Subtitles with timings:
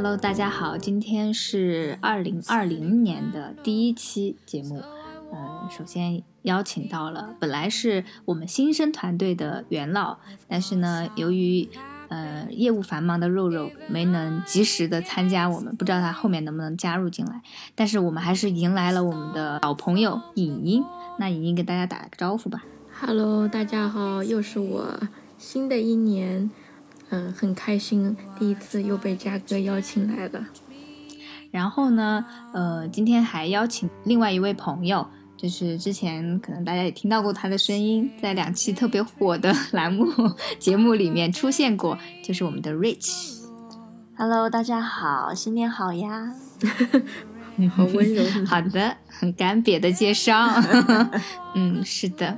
[0.00, 4.80] Hello，大家好，今天是二零二零年的第一期节目。
[5.32, 11.68] 嗯，首先邀请到了本来是我们新生团队的元老，但是呢，由于
[12.10, 17.42] 呃业务繁忙的肉肉没能及时的参加我们，不知道他后面能不能加入进来。
[17.74, 20.84] 但是我们还是迎来了我们的老朋友尹英。
[21.18, 22.62] 那尹英给大家打个招呼吧。
[23.00, 25.00] Hello，大家好，又是我。
[25.36, 26.50] 新的一年，
[27.10, 30.44] 嗯，很开心，第一次又被嘉哥邀请来了。
[31.50, 40.06] 然后呢，呃，今天还邀请另外一位朋友，就是之前可能大家也听到过他的声音，在两期特别火的栏目
[40.58, 43.38] 节目里面出现过，就是我们的 Rich。
[44.16, 46.34] Hello，大家好，新年好呀！
[47.74, 48.22] 好温柔。
[48.46, 50.48] 好的，很干瘪的介绍。
[51.54, 52.36] 嗯，是的，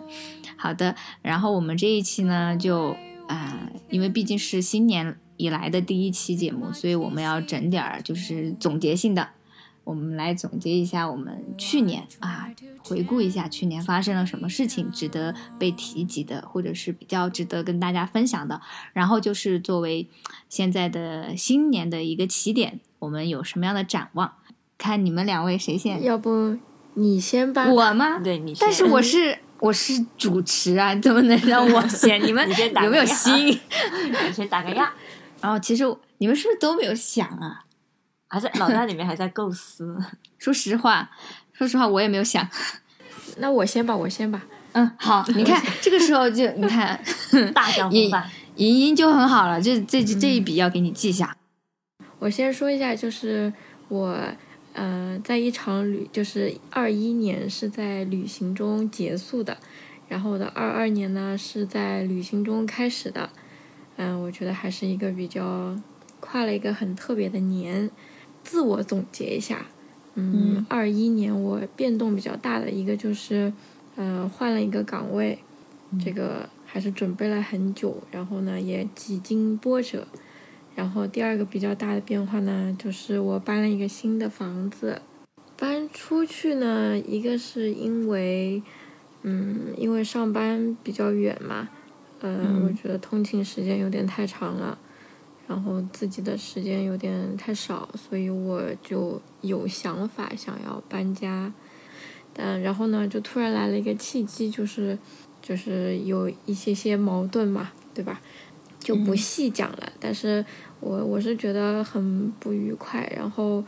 [0.56, 0.94] 好的。
[1.22, 2.94] 然后我们这一期呢，就
[3.30, 9.28] 啊、呃因为毕竟是新年以来的第一期节目，所以我们要整点儿就是总结性的。
[9.82, 12.48] 我们来总结一下我们去年啊，
[12.84, 18.60] 回顾一下去年发生了什么事情值得被提及的，或者是比较值得跟大家分享的。
[18.92, 20.08] 然后就是作为
[20.48, 24.34] 现在的新年的一个起点，我们有什么样的展望？
[24.78, 26.04] 看你们两位谁先？
[26.04, 26.56] 要不
[26.94, 27.68] 你先吧？
[27.72, 28.20] 我吗？
[28.20, 32.20] 对你先，但是我是我是主持啊，你怎么能让我先？
[32.24, 32.48] 你们
[32.82, 33.48] 有没有心？
[34.26, 34.90] 你先打个样，
[35.40, 35.84] 然后其实
[36.18, 37.64] 你们是不是都没有想啊？
[38.28, 39.96] 还在脑袋里面还在构思。
[40.38, 41.10] 说实话，
[41.52, 42.48] 说实话我也没有想。
[43.36, 44.42] 那我先吧，我先吧。
[44.72, 46.98] 嗯，好，你看这个时候就你看，
[47.52, 51.36] 大江风范，莹莹就很好了，这这这一笔要给你记下。
[52.20, 53.52] 我先说一下，就是
[53.88, 54.16] 我，
[54.72, 59.58] 呃，在一场旅，就是二一年是在旅行中结束的，
[60.08, 63.30] 然后我的二二年呢是在旅行中开始的，
[63.96, 65.76] 嗯、我觉得还是一个比较
[66.20, 67.90] 跨了一个很特别的年。
[68.42, 69.66] 自我总结一下，
[70.14, 73.52] 嗯嗯，二一年我变动比较大的一个就是，
[73.96, 75.38] 呃，换了一个岗位，
[76.02, 80.06] 这个还是准备了很久，然后呢也几经波折。
[80.80, 85.02] 然后第二个比较大的变化呢，就是我搬了一个新的房子。
[85.54, 88.62] 搬出去呢，一个是因为，
[89.20, 91.68] 嗯，因为上班比较远嘛，
[92.20, 94.78] 呃，嗯我觉得通勤时间有点太长了，
[95.46, 101.52] 然后自己的时间有点太少，所以我就有想法想要搬家。
[102.32, 104.98] 但然后呢，就突然来了一个契机，就是
[105.42, 108.18] 就是有一些些矛盾嘛，对吧？
[108.78, 110.42] 就不嗯细讲了，但是
[110.80, 113.62] 我我是觉得很不愉快，然后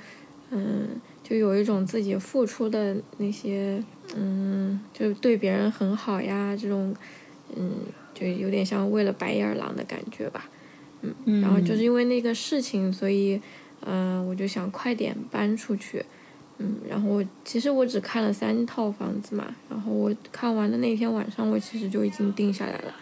[0.51, 0.89] 嗯，
[1.23, 3.83] 就有一种自己付出的那些
[4.17, 6.95] 嗯，就对别人很好呀，这种
[7.57, 7.73] 嗯，
[8.15, 10.49] 就有点像为了白眼狼的感觉吧。
[11.03, 13.41] 嗯然后就是因为那个事情，所以
[13.81, 16.05] 嗯、呃我就想快点搬出去。
[16.59, 22.95] 嗯，然后我其实我只看了三套房子嘛，然后我看完的那天晚上，我其实就已经定下来了，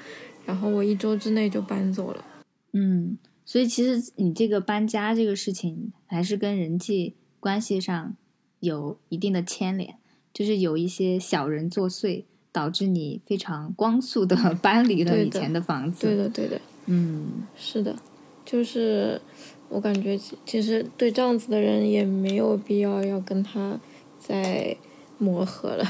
[0.47, 2.25] 然后我一周之内就搬走了。
[2.73, 3.19] 嗯，
[3.51, 8.15] 所以其实你这个搬家这个事情，还是跟人际关系上
[8.61, 9.97] 有一定的牵连，
[10.33, 12.23] 就是有一些小人作祟，
[12.53, 16.07] 导致你非常光速的 搬离了以前的房子。
[16.07, 17.97] 对的，对的，嗯是的，
[18.45, 19.21] 就是
[19.69, 23.81] 我感觉其其实对这样子的人也没有必要要跟他
[24.21, 24.77] 再
[25.19, 25.85] 磨合了，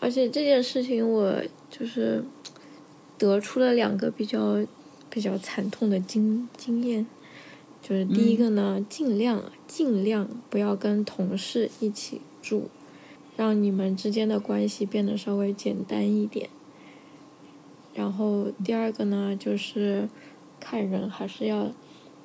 [0.00, 2.22] 而且这件事情我就是
[3.16, 4.62] 得出了两个比较
[5.16, 7.06] 比较惨痛的经经验，
[7.80, 12.68] 就是第一个呢，尽量尽量不要跟同事一起住，
[13.34, 16.50] 让你们之间的关系变得稍微简单一点。
[17.94, 20.06] 然后第二个呢，就是
[20.60, 21.72] 看人还是要，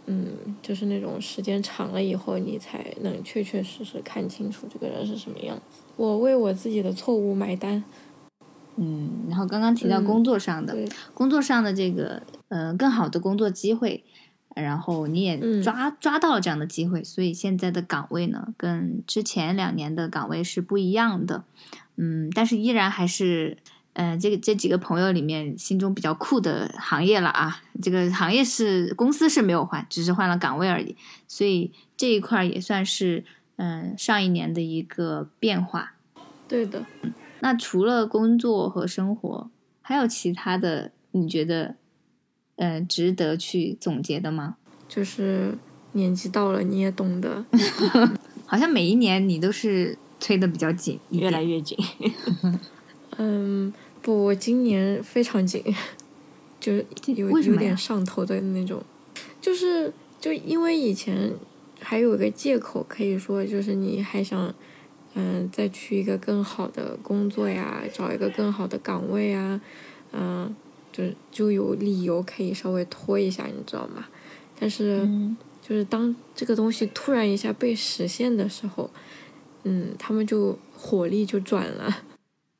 [0.08, 5.82] 嗯，就是那种时间长了以后，你才能确确实实看清楚这个人是什么样子。
[5.96, 7.82] 我为我自己的错误买单。
[8.78, 14.04] 嗯，然后刚刚提到嗯工作上的，对，工作上的这个呃更好的工作机会，
[14.56, 21.44] 然后你也嗯抓、抓到了这样的机会，所以现在的岗位呢，跟之前两年的岗位是不一样的。
[21.98, 23.58] 嗯，但是依然还是，
[23.94, 27.62] 呃，这个这几个朋友里面心中比较酷的行业了啊。
[27.82, 30.96] 这个行业是公司是没有换，只是换了岗位而已，
[31.28, 33.26] 所以这一块儿也算是
[33.58, 35.94] 嗯、上一年的一个变化。
[36.48, 36.84] 对的。
[37.42, 39.52] 那除了工作和生活，
[39.82, 41.76] 还有其他的你觉得，
[42.56, 44.56] 呃，值得去总结的吗？
[44.88, 45.58] 就是
[45.94, 47.46] 年纪到了，你也懂得。
[48.46, 51.78] 好像每一年你都是催的比较紧，越来越紧。
[53.18, 55.64] 嗯，不，我今年非常紧，
[56.60, 56.74] 就
[57.08, 58.84] 有有点上头的那种，
[59.42, 61.34] 就是就因为以前
[61.80, 64.54] 还有一个借口可以说，就是你还想，
[65.14, 69.60] 嗯、再去一个更好的工作呀，找一个更好的岗位啊，
[70.14, 70.56] 嗯、
[70.92, 74.06] 就就有理由可以稍微拖一下，你知道吗？
[74.60, 78.90] 但是，嗯就是当这个东西突然一下被实现的时候，
[79.64, 82.04] 嗯，他们就火力就转了。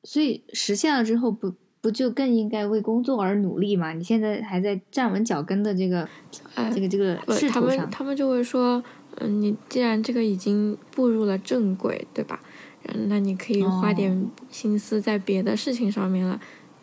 [0.04, 3.92] 所以实现了之后不，不就更应该为工作而努力吗？
[3.92, 6.08] 你现在还在站稳脚跟的这个、
[6.54, 8.84] 哎这个这个不，他们他们就会说，
[9.18, 12.40] 嗯，你既然这个已经步入了正轨，对吧？
[12.84, 16.40] 嗯，那你可以花点心思在别的事情上面了。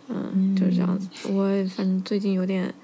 [0.09, 1.09] 嗯，就是这样子。
[1.29, 2.75] 我反正最近有点，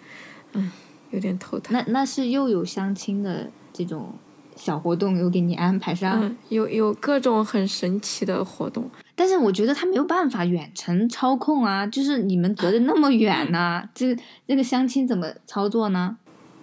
[0.53, 0.71] 嗯，
[1.11, 1.73] 有点头疼。
[1.73, 4.13] 那那是又有相亲的这种
[4.57, 8.91] 小活动有给你安排上，嗯，有有各种很神奇的活动。
[9.17, 16.17] 但是我觉得他没有办法远程操控啊，就是你们隔得那么远呢、 这个这个相亲怎么操作呢？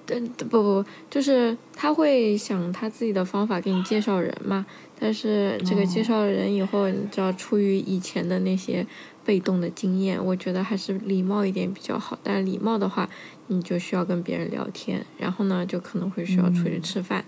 [0.05, 4.65] 对，不不不，就是他会想他自己的方法给你介绍人嘛。
[4.99, 8.85] 但是这个介绍人以后，你知道，出于以前的那些
[9.23, 12.19] 被动的经验，我觉得还是礼貌一点比较好。
[12.21, 13.09] 但礼貌的话，
[13.47, 17.23] 你就需要跟别人聊天，然后呢，就可能会需要出去吃饭。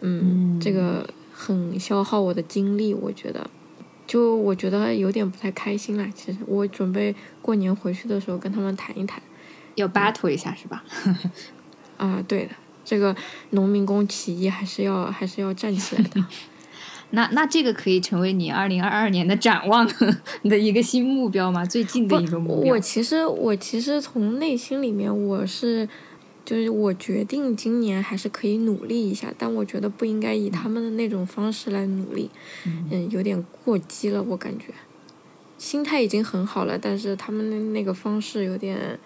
[0.00, 3.48] 嗯，这个很消耗我的精力，我觉得。
[4.08, 6.10] 就我觉得有点不太开心啦。
[6.16, 9.22] 其实我准备过年回去的时候跟他们谈一谈。
[9.76, 10.82] 要 battle 一下是吧？
[11.98, 12.50] 啊，对的，
[12.84, 13.14] 这个
[13.50, 16.24] 农民工起义还是要还是要站起来的。
[17.10, 19.88] 那那这个可以成为你二零二二年的展望
[20.42, 21.64] 的 一个新目标吗？
[21.64, 22.80] 最近的一个目标我？
[22.80, 25.88] 其实我其实从内心里面我是，
[26.48, 32.30] 就是我决定今年还是可以努力一下，但我觉得不应该以他们的那种方式来努力，
[32.64, 34.72] 嗯，有点过激了，我感觉。
[35.58, 38.98] 心态已经很好了，但是他们的那个方式有点，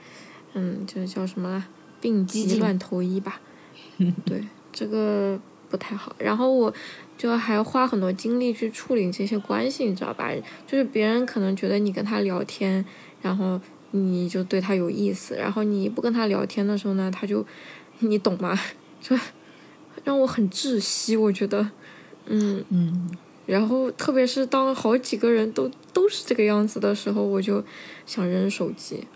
[0.53, 1.67] 嗯，就是叫什么了，
[2.01, 3.41] 病急乱投医吧。
[4.25, 5.37] 对，这个
[5.69, 6.15] 不太好。
[6.21, 6.73] 然后我
[7.19, 10.31] 就还要花很多精力去处理这些关系，你知道吧？
[10.65, 12.85] 就是别人可能觉得你跟他聊天，
[13.21, 13.61] 然后
[13.93, 17.47] 你就对他有意思，然后你不跟他聊天的时候呢，他就，
[18.01, 18.59] 你懂吗？
[19.01, 19.17] 就
[20.05, 21.71] 让我很窒息，我觉得，
[22.27, 22.65] 嗯。
[22.71, 23.11] 嗯，
[23.47, 27.65] 然后，特别是当好几个人都都是这个样子的时候，我就
[28.07, 29.07] 想扔手机。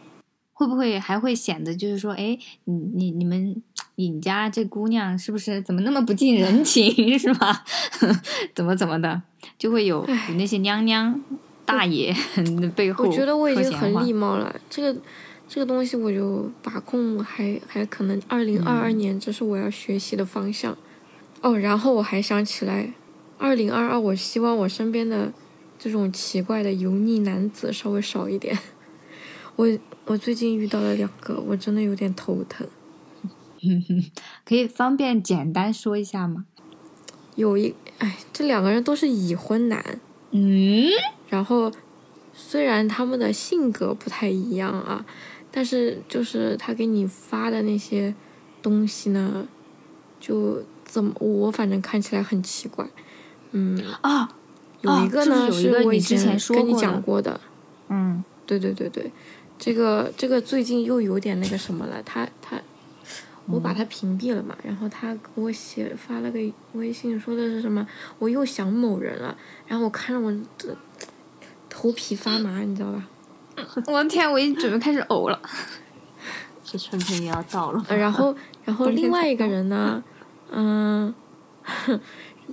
[0.53, 3.63] 会不会还会显得就是说，哎，你你你们
[3.97, 7.63] 尹家这姑娘是不是怎么那么不近人情 是吧？
[8.55, 9.23] 怎么怎么的，
[9.59, 11.21] 就会有有那些娘娘
[11.67, 12.17] 大爷
[12.61, 15.01] 的背后我觉得我已经很礼貌了，这个
[15.47, 20.75] 这个东西我就把控还还可能二零二二年这是我要学习的方向。
[21.43, 22.93] 哦，然后我还想起来，
[23.37, 25.33] 二零二二我希望我身边的
[25.79, 28.59] 这种奇怪的油腻男子稍微少一点。
[29.57, 29.67] 我
[30.07, 32.67] 我最近遇到了两个，我真的有点头疼。
[34.45, 36.47] 可以方便简单说一下吗？
[37.35, 40.89] 有一哎，这两个人都是已婚男，嗯，
[41.29, 41.73] 然后
[42.33, 45.05] 虽然他们的性格不太一样啊，
[45.51, 48.15] 但是就是他给你发的那些
[48.63, 49.47] 东西呢，
[50.21, 52.87] 就怎么我反正看起来很奇怪。
[53.53, 54.29] 嗯，啊，
[54.81, 57.41] 有一个呢、是我以前跟你讲过的，
[57.89, 59.11] 嗯对对对对，
[59.59, 62.61] 这个这个最近又有点那个什么了，他他。
[63.49, 66.41] 我把他屏蔽了嘛，然后他给我写发了个
[66.73, 67.87] 微信，说的是什么？
[68.19, 70.77] 我又想某人了，然后我看了我这
[71.79, 73.07] 头皮发麻，你知道吧？
[73.87, 75.39] 我的天，我已经准备开始呕了。
[76.65, 77.85] 这春天也要到了。
[77.87, 80.03] 呃，然后， 然后另外一个人呢，
[80.51, 81.15] 嗯、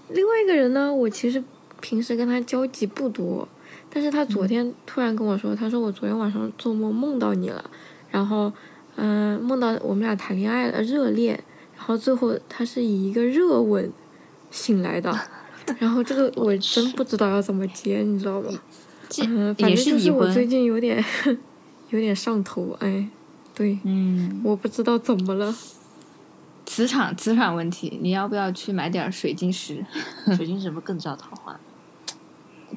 [0.10, 1.42] 另外一个人呢，我其实
[1.80, 3.48] 平时跟他交集不多，
[3.90, 7.64] 但是他昨天突然跟我说，他说我昨天晚上做梦梦到你了，
[8.12, 8.52] 然后，
[8.98, 11.42] 嗯、梦到我们俩谈恋爱了，热恋，
[11.78, 13.90] 然后最后他是以一个热吻
[14.52, 15.18] 醒来的，
[15.80, 18.50] 然后这个我真不知道要怎么接，你知道吗？
[19.14, 21.04] 这嗯、反也正就是已婚，我最近有点
[21.92, 23.08] 有点上头，哎，
[23.54, 25.54] 对，嗯，我不知道怎么了。
[26.66, 29.86] 磁场磁场问题，你要不要去买点水晶石？
[30.36, 31.60] 水晶石不更招桃花？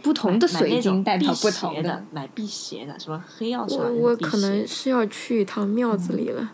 [0.03, 3.85] 不同的水晶代表不同的，买辟邪的，什么黑曜石啊。
[3.85, 6.53] 我我可能是要去一趟庙子里了。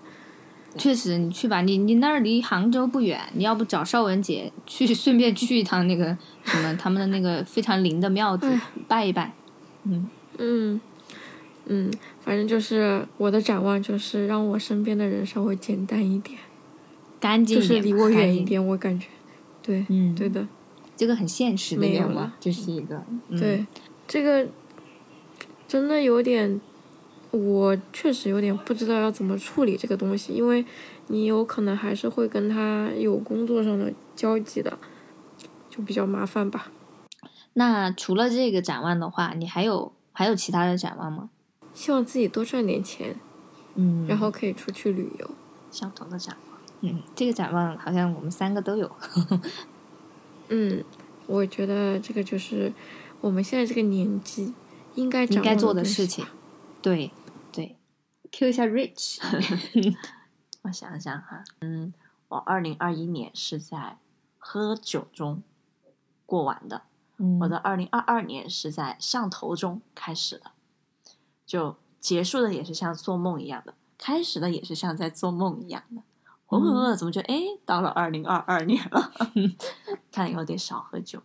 [0.78, 9.32] 确实，你去吧，你你那儿离杭州不远，你要不找邵文姐去， 顺便去一趟那个什么他们的那个非常灵的庙子哎拜一拜。
[9.84, 10.08] 嗯
[10.38, 10.80] 嗯
[11.66, 16.44] 嗯，反正就是我的展望就是让我身边的人稍微简单一点，就
[17.20, 18.40] 干净一点，是离我远一。
[18.40, 19.06] 点，我感觉。
[19.62, 20.46] 对，嗯，对的，
[20.96, 23.00] 这个很现实的没有愿望了，这是一个。
[23.28, 23.64] 嗯、对，
[24.08, 24.48] 这个
[25.68, 26.60] 真的有点，
[27.30, 30.64] 我确实有点不知道要怎么处理这个东西，因为
[31.06, 34.76] 你有可能还是会跟他有工作上的交集的，
[35.70, 36.72] 就比较麻烦吧。
[37.54, 41.30] 那除了这个展望的话，你还有还有其他的展望吗？
[41.74, 43.18] 希望自己多赚点钱，
[43.74, 45.30] 嗯然后可以出去旅游。
[45.70, 46.58] 相同的展望。
[46.82, 48.90] 嗯，这个展望好像我们三个都有。
[50.48, 50.84] 嗯，
[51.26, 52.70] 我觉得这个就是
[53.22, 54.52] 我们现在这个年纪
[54.94, 56.26] 应该应该做的事情。
[56.82, 57.10] 对
[57.50, 57.76] 对
[58.30, 59.20] ，Q 一下 Rich，
[60.62, 61.94] 我想想哈，嗯，
[62.28, 63.96] 我二零二一年是在
[64.38, 65.42] 喝酒中
[66.26, 66.82] 过完的，
[67.22, 70.50] 嗯我的二零二二年是在上头中开始的，
[71.46, 76.02] 就结束的也是像做梦一样的，开始的也是像在做梦一样的。
[76.44, 79.12] 浑浑噩噩，怎么觉得哎，到了二零二二年了？
[80.10, 81.22] 看以后得少喝酒。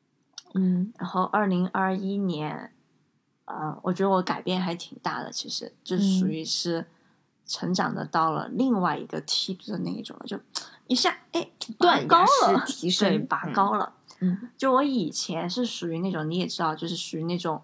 [0.54, 2.72] 嗯然后二零二一年，
[3.46, 6.86] 呃，我觉得我改变还挺大的，其实就属嗯于是
[7.46, 10.38] 成长的到了另外一个梯度的那一种了，就
[10.86, 13.94] 一下哎断高了，提升对，拔高了。
[14.20, 14.50] 嗯。
[14.56, 17.62] 就我以前是属于那种你也知道，就是属于那种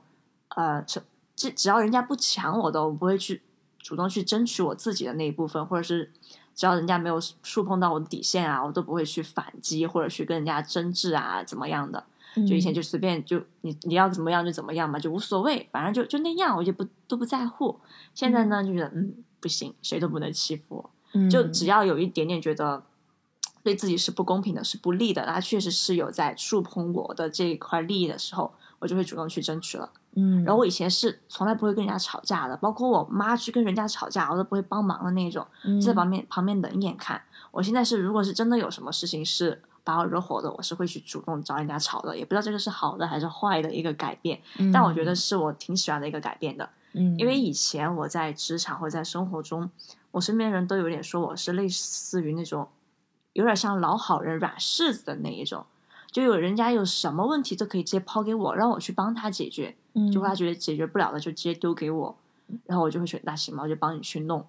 [0.49, 1.03] 呃，只
[1.35, 3.43] 只只要人家不抢我的，我不会去
[3.79, 6.13] 主动去争取我自己的那一部分，或者是
[6.55, 12.05] 只要人家没有触碰到我的底线啊，我都不会去反击或者去跟人家争执啊，怎么样的。
[12.37, 17.79] 嗯，就以前就随便就你你要怎么样就怎么样嘛，就无所谓，反正就就那样，我就不都不在乎。
[18.15, 21.29] 现在呢，就觉得嗯不行，谁都不能欺负我，嗯。
[21.29, 22.83] 就只要有一点点觉得
[23.65, 29.91] 对自己是不公平的、是不利的，他确实是有在触碰我的这一块利益的时候，我就会主动去争取了。
[30.17, 35.45] 嗯，然后我以前是从来不会跟人家吵架的，包括我妈去跟人家吵架，我都不会帮忙的那种，
[35.83, 37.21] 在旁边旁边冷眼看。
[37.51, 44.41] 我现在是，如果是真的有什么事情是把我惹火的，我是会去主动找人家吵的，也不知道这个是好的还是坏的一个改变，
[44.73, 46.69] 但我觉得是我挺喜欢的一个改变的。
[46.93, 49.69] 嗯，因为以前我在职场或者在生活中，
[50.13, 52.69] 我身边人都有点说我是类似于那种
[53.35, 55.67] 有点像老好人、软柿子的那一种，
[56.11, 59.77] 就有人家有什么问题都可以直接抛给我，让我去帮他解决。
[59.97, 62.17] 嗯就他觉得解决不了的就直接丢给我，
[62.67, 64.45] 然后我就会觉得那行吧，我就帮你去弄。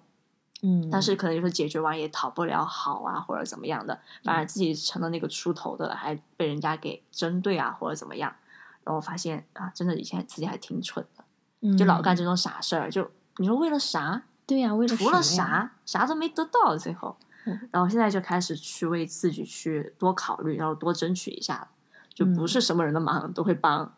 [0.62, 8.34] 嗯，但是可能有时候解决完也讨不了好啊，或者怎么样的，反而自己成了那个出头的，还被人家给针对啊，或者怎么样。
[8.82, 12.90] 然后我发现啊，真的以前自己还挺蠢的，就老干这种傻事儿。
[12.90, 14.10] 就你说为了啥？
[14.10, 15.20] 嗯对呀，为了除了？
[15.20, 15.72] 啥？
[15.84, 17.16] 啥都没得到，最后
[17.46, 17.68] 嗯。
[17.72, 21.66] 然后现在就开始去为自己去多考虑，然后多争取一下，
[22.12, 23.90] 就不嗯是什么人的忙都会帮。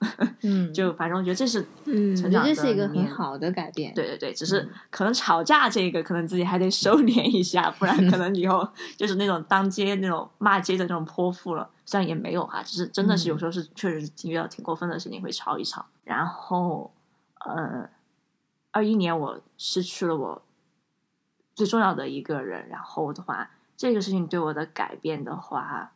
[0.43, 3.93] 嗯， 就反正我觉得这是嗯这是一个很好的改变。
[3.95, 11.69] 对对对，只是嗯可能吵架这个，可能自己还得收敛一下，不然可能以后 就是那种当街那种骂街的那种泼妇了。
[11.85, 15.87] 虽然也没有哈，只是真的是有时候是确实是遇到挺过分的事情会吵一吵。
[16.05, 16.91] 然后，
[17.47, 17.89] 呃，
[18.73, 20.43] 二一年我失去了我
[21.59, 25.91] 最重要的一个人，然后的话，这个事情对我的改变的话，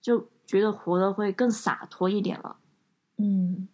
[0.00, 2.54] 就觉得活得会更洒脱一点了。
[3.18, 3.66] 嗯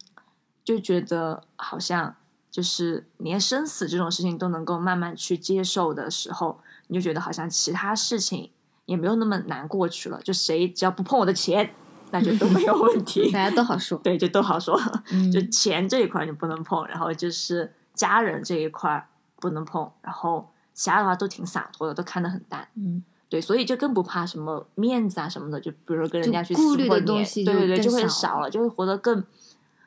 [0.65, 2.17] 就觉得好像
[2.51, 8.51] 就是连生死这种事情都能够慢慢去接受的时候，你就觉得好像其他事情
[8.87, 10.19] 也没有那么难过去了。
[10.23, 11.75] 就谁只要不碰我的钱，
[12.11, 13.29] 那就都没有问题。
[13.31, 13.99] 大家都好说。
[13.99, 14.81] 对，就都好说。
[15.11, 19.07] 嗯就钱这一块你不能碰，然后就是家人这一块
[19.41, 22.69] 不能碰，然后其他的话都挺洒脱的，都看得很淡。
[22.75, 29.25] 嗯对，所以就更不怕什么面子啊什么的，就比如说跟人家去顾虑的撕破脸对对对，就会少少了，就会活得更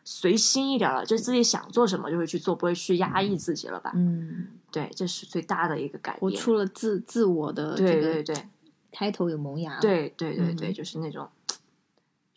[0.04, 3.94] 随心一点了，就自己想做什么就会去做，不会去压抑自己了吧？
[3.96, 6.20] 嗯，对，这是最大的一个改变。
[6.20, 8.50] 活出了自自我的这个对对对
[8.92, 9.80] 开头有萌芽。
[9.80, 11.26] 对对对对，嗯就是那种，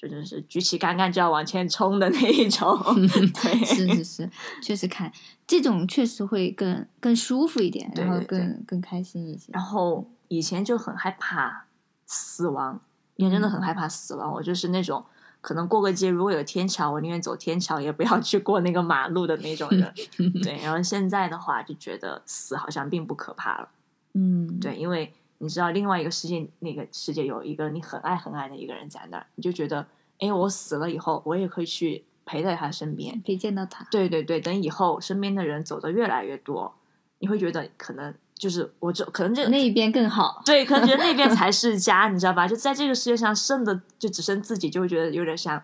[0.03, 2.77] 就真是举起杆杆就要往前冲的那一种。
[3.41, 4.31] 对， 是是是，
[4.61, 5.11] 确实看
[5.47, 9.53] 这种确实会更更舒服一点，然后更更开心一些。
[9.53, 11.67] 然后以前就很害怕
[12.05, 12.81] 死亡，
[13.15, 14.33] 也真的很嗯害怕死亡。
[14.33, 15.05] 我就是那种
[15.41, 19.95] 可能过个街，如果有天桥，我宁愿走天桥，也不要去过那个马路的那种人。
[20.43, 23.69] 对， 然后现在的话，就觉得死好像并不可怕了。
[24.15, 25.13] 嗯，对，因为
[25.43, 29.85] 你知道另外一个世界，那个世界有一个你很爱很爱的一个人在那儿，你就觉得，
[30.21, 33.21] 哎，我死了以后，我也可以去陪在他身边。
[33.27, 33.85] 可以见到他。
[33.91, 36.73] 对对对，等以后身边的人走的越来越多，
[37.19, 40.41] 你会觉得可能就是我这可能这那一边更好。
[40.47, 42.47] 对，可能觉得那边才是家，你知道吧？
[42.47, 45.61] 就在这个世界上剩的就只剩自己，就会觉得有点像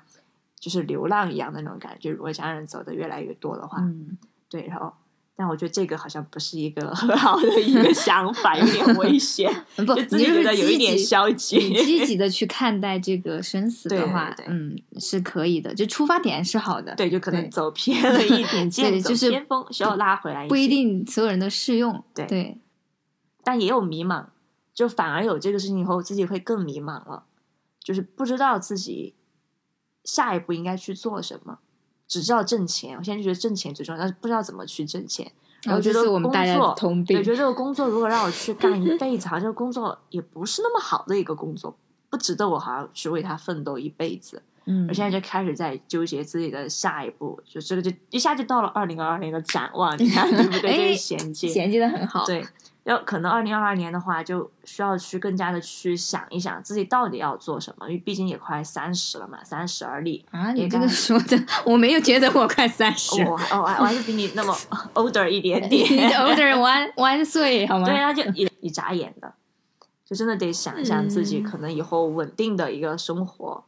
[0.59, 2.11] 就是流浪一样的那种感觉。
[2.11, 4.19] 如果家人走的越来越多的话，嗯
[4.51, 4.93] 对，然后
[5.40, 20.49] 但我觉得这个好像不是一个很好的一个想法，有点 危险，嗯不， 就自己你就是觉得有一点消极积极的去看待这个生死的话，对嗯，是可以的，就出发点是好的，对，就可能走偏了一点，对走就是偏锋，需要拉回来。
[20.49, 22.59] 不一定所有人都适用，对对，
[23.45, 24.26] 但也有迷茫，
[24.75, 27.26] 就反而有这个事情以后，自己会更迷茫了，
[27.80, 29.14] 就是不知道自己
[30.02, 31.61] 下一步应该去做什么，
[32.09, 32.97] 只知道挣钱。
[32.97, 35.31] 我现在就觉得挣钱最重要，但是不知道怎么去挣钱。
[35.62, 41.77] 然后觉得工我们大家的作，对，通病觉，得这个工作如果让我去干一辈子，好像这个工作也不是那么好的一个工作，
[42.09, 44.43] 不值得我好像去为他奋斗一辈子。
[44.71, 50.61] 嗯我现在就开始在纠结自己的下一步，就这个就一下就到了二零二二年的展望，你看对不对？
[50.61, 52.47] 这哎个衔接，衔接的很好，对，
[52.88, 60.25] 要可能二零二二年的话，就需要去更加的去想一想自己到底要做什么，因为毕竟也快三十了嘛，三十而立。
[60.30, 64.57] 啊，你这个说的，我没有觉得我快三十，我哦，我还我还是比你那么
[64.95, 65.87] older 一点 点。
[66.12, 67.87] older one one 岁好吗？
[67.87, 69.35] 对啊，就一一眨眼的，
[70.02, 73.62] 就真的得想一想自己嗯可能以后稳定的一个生活，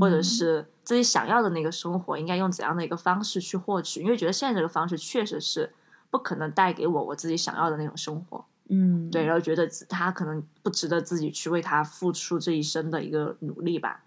[0.00, 4.02] 或者嗯是自己想要的那个生活，应该用怎样的一个方式去获取？
[4.02, 5.72] 因为觉得现在这个方式确实是
[6.10, 8.44] 不可能带给我我自己想要的那种生活。
[8.68, 14.04] 嗯，对，然后觉得他可能不值得自己去为他付出这一生的一个努力吧。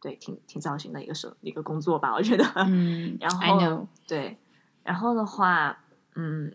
[0.00, 2.44] 对，挺挺糟心的一个生一个工作吧，我觉得。
[2.66, 4.36] 嗯 然后对，
[4.82, 6.54] 然后的话，嗯，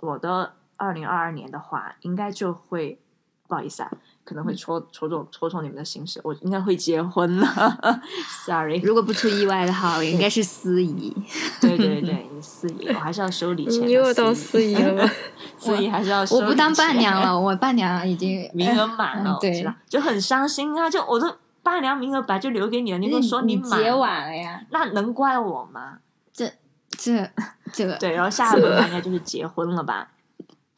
[0.00, 3.00] 我的二零二二年的话，应该就会
[3.46, 3.90] 不好意思啊，
[4.24, 8.00] 可能会戳戳中戳中你们的心事，我应该会结婚了
[8.46, 8.78] ，sorry。
[8.84, 11.14] 如果不出意外的话，我应该是司仪。
[11.60, 13.86] 对对 对，你司仪，我还是要收礼钱的。
[13.86, 15.10] 你又当司仪了吗？
[15.58, 20.88] 司仪还是要收我不当伴娘了，我伴娘已经名额满了，嗯对我知道，就很伤心啊！
[20.88, 21.30] 就我都
[21.62, 25.98] 伴娘名额本来就留给你了，你跟我说你满结，晚了呀，那能怪我吗？
[26.32, 26.50] 这
[26.90, 27.30] 这
[27.72, 30.08] 这个对，然后下一步应该就是结婚了吧？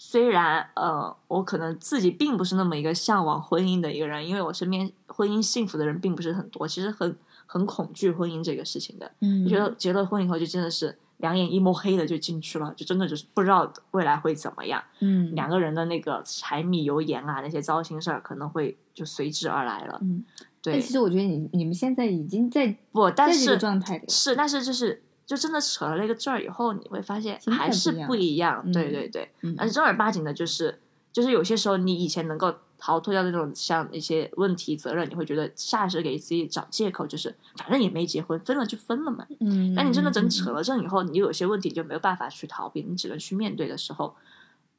[0.08, 9.10] 虽然呃，我可能自己并不是那么一个向往婚姻的一个人，因为我身边婚姻幸福的人并不是很多，其实很很恐惧婚姻这个事情的。
[9.20, 14.80] 嗯就觉得结了婚以后就真的是两眼一抹黑的就进去了，就真的就是不知道未来会怎么样。
[15.00, 19.98] 嗯两个人的那个柴米油盐啊，那些糟心事儿可能会就随之而来了。
[20.02, 20.24] 嗯，
[20.62, 28.72] 但对其，实我觉得你你们现在已经在不，但是状态，是，但是就是就真的扯了那个证儿以后，你会发现还是一样不一样。
[28.72, 30.78] 对嗯对对，嗯而且正儿八经的，就是
[31.12, 39.26] 就是有些时候你以前能够逃脱掉那种像一些问题责任，你会觉得下意识给自己找借口，就是反正也没结婚，分了就分了嘛。
[39.40, 44.14] 嗯，但你真的真嗯扯了证以后，你有些问题就没有办法去逃避，你只能去面对的时候，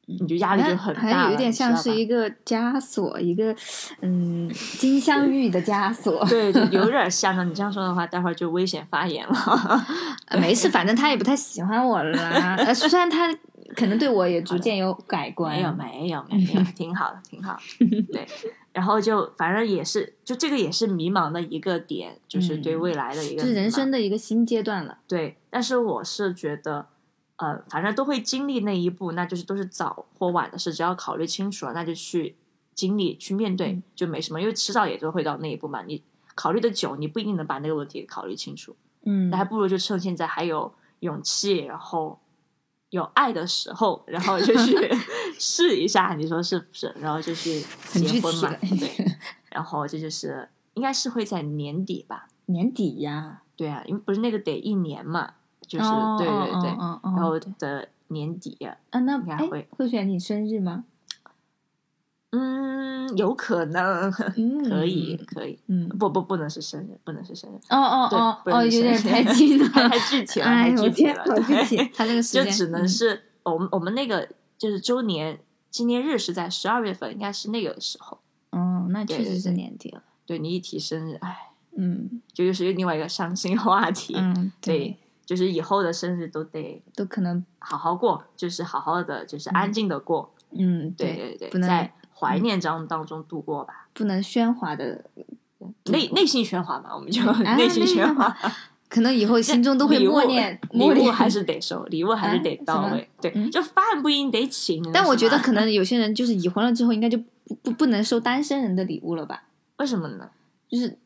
[0.08, 1.14] 你就压力就很大了。
[1.14, 3.54] 还有一点像是一个枷锁，一个
[4.00, 6.24] 嗯金镶玉的枷锁。
[6.26, 7.44] 对对，有点 像的。
[7.44, 9.34] 你这样说的话，待会儿就危险发言了。
[10.28, 12.56] 呃没事，反正他也不太喜欢我了啦。
[12.56, 13.32] 呃虽然他
[13.76, 15.54] 可能对我也逐渐有改观。
[15.54, 18.02] 没有没有没有，挺好的挺好的。
[18.10, 18.26] 对，
[18.72, 24.98] 然后就反正也是，就这个也是迷茫的一个点，就是对嗯未来的一个是人生的一个新阶段了。
[25.06, 25.36] 对。
[25.50, 26.86] 但是我是觉得，
[27.38, 32.36] 呃，反正都会经历那一步，那就是都是早或晚的事，只要考虑清楚了，那就去
[32.74, 35.82] 经历去面对嗯就没什么，因为迟早也都会到那一步嘛。
[35.82, 36.02] 你
[36.34, 38.76] 考虑的久，你不一定能把那个问题考虑清楚。
[39.04, 42.18] 嗯那还不如就趁现在还有勇气，然后
[42.90, 44.76] 有爱的时候，然后就去
[45.38, 46.94] 试一下，你说是不是？
[47.00, 47.60] 然后就去
[47.92, 49.16] 结婚嘛，对。
[49.50, 52.28] 然后这就是应该是会在年底吧？
[52.46, 55.34] 年底呀，对啊，因为不是那个得一年嘛，
[55.68, 60.84] 就是、哦对对对，哦哦哦然后的年底啊，啊，那哎应该会会选你生日吗？
[62.30, 74.28] 嗯，有可能，嗯， 可以可以，嗯，不不不能是生日，不能是生日，哦哦对哦哦，有点太近了， 太太具体了，哎太具体，了，对体，他这个 时间就只能嗯是我们我们那个
[74.58, 75.38] 就是周年
[75.70, 78.18] 纪念日是在十二月份，应该是那个时候。
[78.50, 80.02] 哦，那确实是年底了。
[80.26, 84.14] 对你一提生日，哎，嗯就又是另外一个伤心话题。
[84.16, 84.98] 嗯，对，
[85.28, 90.32] 就是以后的生日都得都可能好好过，就是好好的，就是安静的过。
[90.52, 93.88] 嗯对对对，不能在怀念当当中度过吧。
[93.92, 95.04] 不能喧哗的，
[95.90, 98.34] 内内心喧哗嘛，我们就啊内心喧哗。
[98.88, 103.06] 可能以后心中都会默念礼物还是得收，礼物还是得到啊位。
[103.20, 104.82] 对，嗯就饭不一定得请。
[104.94, 109.42] 但我觉得可能 有些人就是已婚了之后，应该就不不不能收单身人的礼物了吧？
[109.76, 110.30] 为什么呢？
[110.70, 110.96] 就是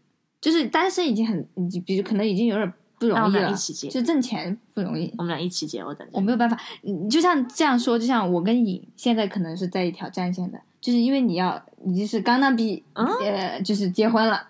[0.40, 1.44] 就是单身已经很，
[1.84, 2.72] 比如可能已经有点
[3.08, 5.12] 不容易了我们俩一，起结，就挣钱不容易。
[5.18, 6.12] 我们俩一起结，我等着。
[6.14, 14.46] 我没有办法，你就像这样说，就像我跟颖现在可能是在一条战线的，就是因为你要你就是刚刚比、嗯呃就是结婚了，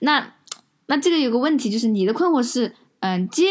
[0.00, 0.32] 那
[0.86, 3.44] 那这个有个问题就是你的困惑是，嗯、结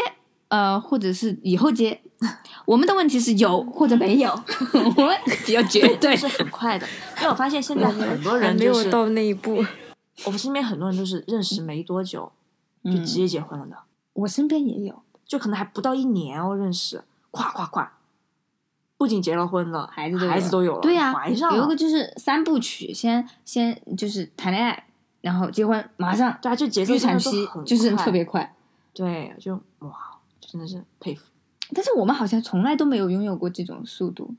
[0.50, 2.02] 呃，或者是以后结。
[2.66, 4.30] 我们的问题是有或者没有，
[4.96, 6.16] 我们比较绝对。
[6.16, 6.86] 是很快的，
[7.18, 9.66] 因为我发现现在很多人 没有到那一步。
[10.26, 12.32] 我们身边很多人都是认识没多久
[12.84, 13.76] 就直接结婚了的，
[14.14, 17.88] 我身边也有就可能还不到一年哦，认识，咵咵咵，
[18.98, 24.88] 不仅结了婚了，孩子都有孩子都有了，对呀、怀上了有一个，就是三部曲，先先就是谈恋爱，
[25.22, 28.56] 然后结婚，马上对啊，就节奏预产期就是特别快。
[28.94, 31.26] 对，就哇，真的是佩服。
[31.74, 34.36] 但是我们好像从来都没有拥有过这种速度，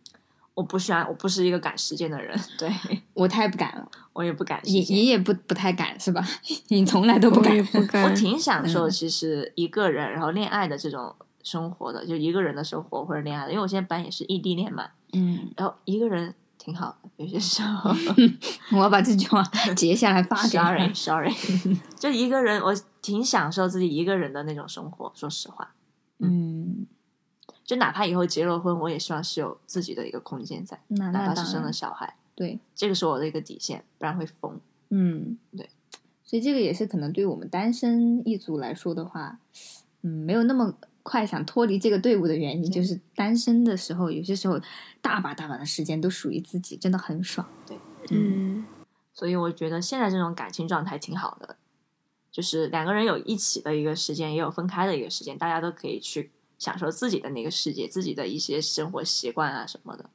[0.54, 2.70] 我不喜欢，我不是一个赶时间的人，对
[3.14, 4.80] 我太不敢了，我也不敢你。
[4.80, 6.22] 你也不不太敢是吧？
[6.68, 7.56] 你从来都不敢
[8.04, 8.10] 我。
[8.14, 17.90] 挺享受嗯其实一个人然后恋爱的这种生活的，就一个人的生活或者恋爱的，因为我现在本来也是异地恋嘛，嗯，然后一个人挺好的，有些时候。
[18.72, 19.42] 我要把这句话
[19.74, 20.64] 截下来发给他。
[20.76, 21.34] Sorry Sorry，
[21.98, 25.10] 就一个人，我挺享受自己一个人的那种生活。
[25.14, 25.74] 说实话，
[26.20, 26.86] 嗯，
[27.64, 34.60] 就哪怕以后结了婚，我也希望是有自己的一个空间在，那哪怕是生了小孩，对，这个是我的一个底线，不然会疯。
[34.90, 35.70] 嗯，对，
[36.24, 39.38] 所以这个也是可能对我们单身一族来说的话，
[40.02, 44.60] 嗯，没有那么快想脱离这个队伍的原因，就是单身的时候，有些时候
[45.00, 47.46] 大把大把的时间都属于自己，真的很爽。
[47.66, 47.78] 对。
[48.10, 48.66] 嗯，
[49.14, 51.56] 所以我觉得现在这种感情状态挺好的，
[52.32, 60.08] 就是两个人有一起的一个时间，也有分开的一个时间，大家都可以去享受自己的那个世界，自己的一些生活习惯啊什么的。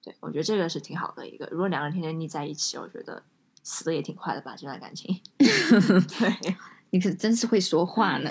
[0.00, 1.44] 对，我觉得这个是挺好的一个。
[1.50, 3.20] 如果两个人天天腻在一起，我觉得
[3.64, 5.20] 死的也挺快的吧，这段感情。
[5.38, 6.54] 对，
[6.90, 8.30] 你可真是会说话呢。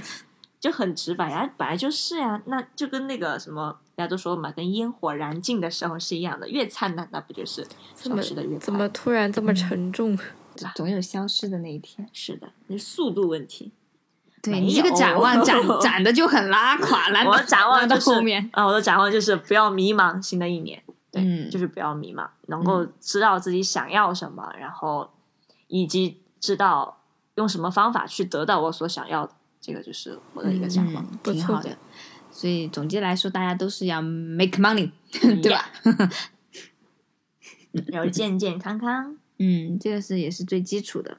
[0.60, 7.64] 就很直白呀，本来就是呀，那就跟那个什么，大家都说嘛，跟烟火燃尽的时候是一样的，越灿烂那不就是
[7.96, 8.58] 消怎么失的越快？
[8.58, 10.18] 怎么突然这么沉重？
[10.74, 12.06] 总有消失的那一天。
[12.12, 12.52] 是的？
[12.66, 13.72] 那是速度问题。
[14.44, 18.48] 没对你这个展望展 展的就很拉垮， 拉我的展望到就是后面。
[18.52, 25.10] 啊，我的展望就是不要迷茫，新的一年，对，嗯就是不要迷茫，能够知道自己想要什么，然后
[25.68, 26.98] 以及知道
[27.36, 31.04] 用什么方法去得到我所想要的，这个就是我的一个展望。
[31.04, 31.76] 嗯，挺好的。
[32.30, 34.90] 所以总结来说，大家都是要 make money，
[35.42, 35.70] 对吧？
[37.86, 41.18] 然后健健康康，嗯，这个是也是最基础的。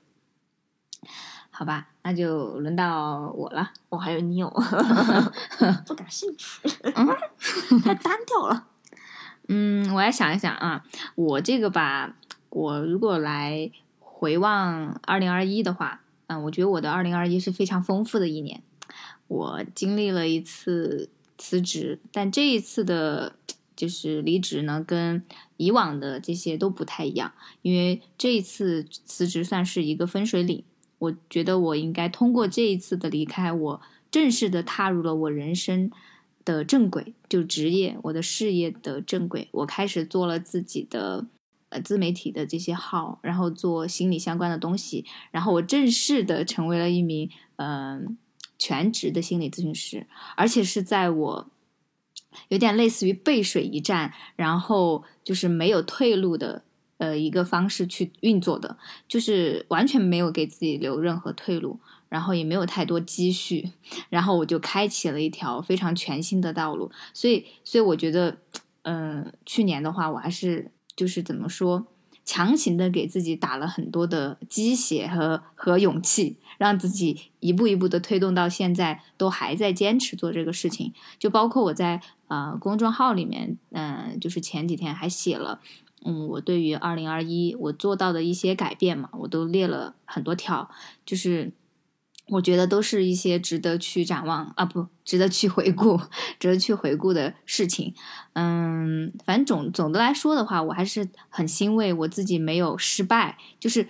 [1.51, 3.72] 好吧，那就轮到我了。
[3.89, 4.50] 我还有你有，
[5.88, 6.62] 不感兴趣，
[7.84, 8.68] 太单调了。
[9.50, 10.86] 嗯，我来想一想啊，
[11.16, 12.16] 我这个吧，
[12.50, 18.62] 我如果来回望二零二一的话，嗯，我觉得我的二零二一是非常丰富的一年。
[19.28, 23.36] 我经历了一次辞职，但这一次的，
[23.76, 25.24] 就是离职呢，跟
[25.58, 30.63] 以往的这些都不太一样，因为这一次辞职算是一个分水岭。
[31.04, 35.92] 我觉得我应该通过这一次的离开，我正式的踏入了我人生
[36.46, 39.50] 的正轨，就职业我的事业的正轨。
[39.52, 41.26] 我开始做了自己的
[41.70, 48.18] 呃自媒体的这些号，然后做心理相关的东西，然后我正式的成为了一名嗯、
[48.58, 51.50] 全职的心理咨询师，而且是在我
[52.48, 56.63] 有点类似于背水一战，然后就是没有退路的。
[57.04, 58.78] 呃，一个方式去运作的，
[59.10, 63.72] 就是完全没有给自己留任何退路，然后也没有太多积蓄，
[64.10, 66.89] 然后我就开启了一条非常全新的道路。
[67.13, 68.38] 所以，所以我觉得，
[68.84, 71.86] 嗯、去年的话，我还是就是怎么说，
[72.24, 80.94] 强行的给自己打了很多的鸡血和和勇气，让自己一步一步的推动到现在，都还在坚持做这个事情。
[81.20, 85.60] 就包括我在呃公众号里面，嗯、就是前几天还写了。
[86.06, 90.70] 嗯，我对于二零二一我做到的一些改变嘛，我都列了很多条，
[91.06, 91.52] 就是
[92.28, 96.00] 我觉得都是一些值得去展望啊，不值得去回顾、
[96.39, 97.94] 值得去回顾的事情。
[98.34, 103.88] 嗯，反正总总的来说的话，我还是很欣慰我自己没有失败，就是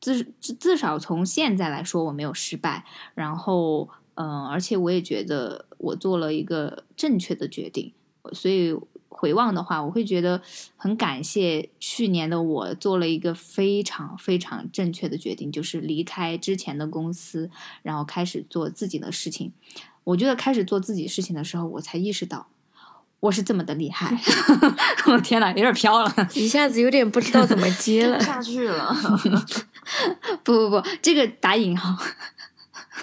[0.00, 2.84] 至至至少从现在来说我没有失败。
[3.14, 7.92] 然后，嗯，而且我也觉得我做了一个正确的决定，
[8.32, 8.76] 所以。
[9.18, 10.42] 回望的话，我会觉得
[10.76, 17.50] 很感谢去年的我做了一个非常非常正确的决定，就是离开之前的公司，
[17.82, 19.52] 然后开始做自己的事情。
[20.04, 22.48] 我觉得开始做自己事情的时候，我才意识到
[23.20, 24.16] 我是这么的厉害。
[25.08, 26.14] 我天呐，有点飘了。
[26.34, 28.20] 一下子有点不知道怎么接了。
[28.22, 28.94] 下去了，
[30.44, 31.96] 不不不，这个打引号。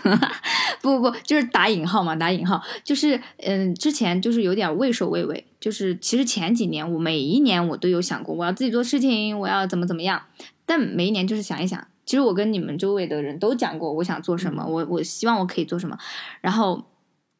[0.81, 10.21] 不不不，就是打引号嘛，打引号，就是嗯，之前就是有点畏首畏尾，就是其实前几年我每一年我都有想过，我要自己做事情，我要怎么怎么样，
[10.65, 15.97] 但每一年就是想一想，其实我跟你们周围的人都讲过我想做什么，我我希望我可以做什么，
[16.41, 16.83] 然后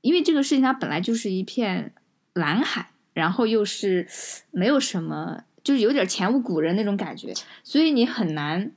[0.01, 1.93] 因为这个事情它本来就是一片
[2.33, 4.07] 蓝海，然后又是
[4.51, 8.71] 没有什么，就是有点前无古人那种感觉，所以你很难，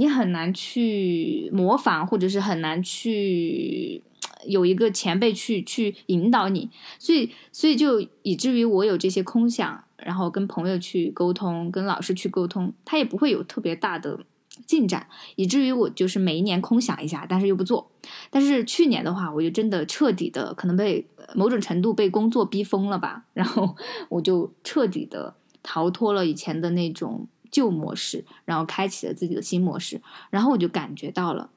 [0.00, 4.00] 你很难去模仿，或者是很难去
[4.46, 14.20] 有一个前辈去去引导你，所以所以就以至于我有这些空想，然后跟朋友去沟通，跟老师去沟通，他也不会有特别大的
[14.64, 17.90] 进展，以至于我就是每一年空想一下，但是又不做。
[18.30, 23.74] 但是去年的话，我就真的彻底的可能被某种程度被工作逼疯了吧，然后
[24.10, 31.50] 我就彻底的逃脱了以前的那种旧模式，然后开启了自己的新模式，然后我就感觉到了，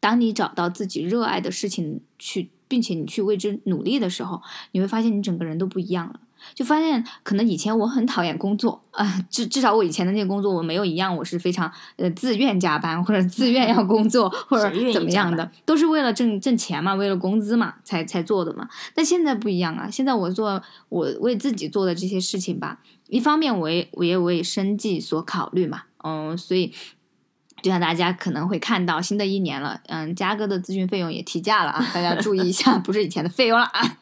[0.00, 4.42] 当你找到自己热爱的事情去，并且你去为之努力的时候，
[4.72, 6.20] 你会发现你整个人都不一样了。
[6.54, 18.66] 就发现，可能以前我很讨厌工作啊，至至少我以前的那个工作，我没有一样，我是非常呃自愿加班或者 自愿要工作或者怎么样的，都是为了挣挣钱嘛，为了工资嘛才才做的嘛。
[18.94, 26.72] 但现在不一样啊，现在我做我为自己做的这些事情吧，一方面我也我也为生计所考虑嘛，嗯，所以
[27.60, 33.98] 就像大家可能会看到，新的一年了，嗯，嘉哥的咨询费用也提价了啊，大家注意一下， 不是以前的费用了啊。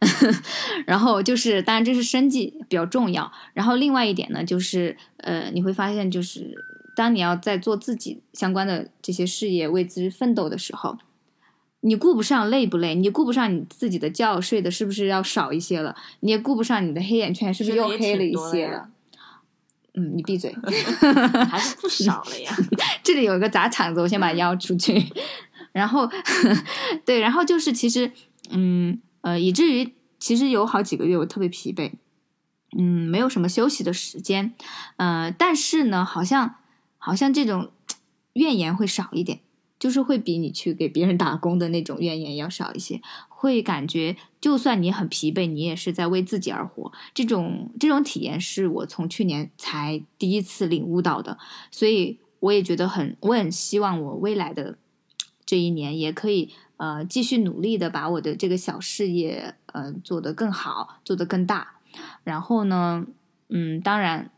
[0.86, 3.30] 然后就是，当然这是生计比较重要。
[3.52, 6.54] 然后另外一点呢，就是呃，你会发现，就是
[6.96, 10.96] 当你要在做自己相关的这些事业为之奋斗的时候，
[11.80, 18.88] 你顾不上累不累，你顾不上你自己的觉睡的是不是要少一些了，你也顾不上你的黑眼圈是不是又黑了一些了。
[19.94, 20.54] 嗯，你闭嘴，
[21.50, 22.56] 还是不 少了呀。
[23.02, 25.04] 这里有一个砸场子，我先把腰出去。
[25.72, 26.08] 然后，
[27.04, 28.12] 对，然后就是其实，
[28.50, 29.00] 嗯。
[29.22, 31.92] 呃，以至于其实有好几个月我特别疲惫，
[32.78, 34.54] 嗯，没有什么休息的时间，
[34.96, 36.54] 呃，但是呢，好像
[36.96, 37.70] 好像这种
[38.32, 39.40] 怨言会少一点，
[39.80, 46.92] 就是会比你去给别人打工的那种怨言要少一些，会感觉就算你很疲惫，你也是在为自己而活。
[47.12, 51.36] 这种这种体验是我从去年才第一次领悟到的，
[51.72, 54.78] 所以我也觉得很，我很希望我未来的
[55.44, 56.50] 这一年也可以。
[56.80, 61.74] 呃，继续努力的把我的这个小事业，呃，做得更好，做得更大。
[62.24, 63.04] 然后呢，
[63.50, 64.30] 嗯，当然，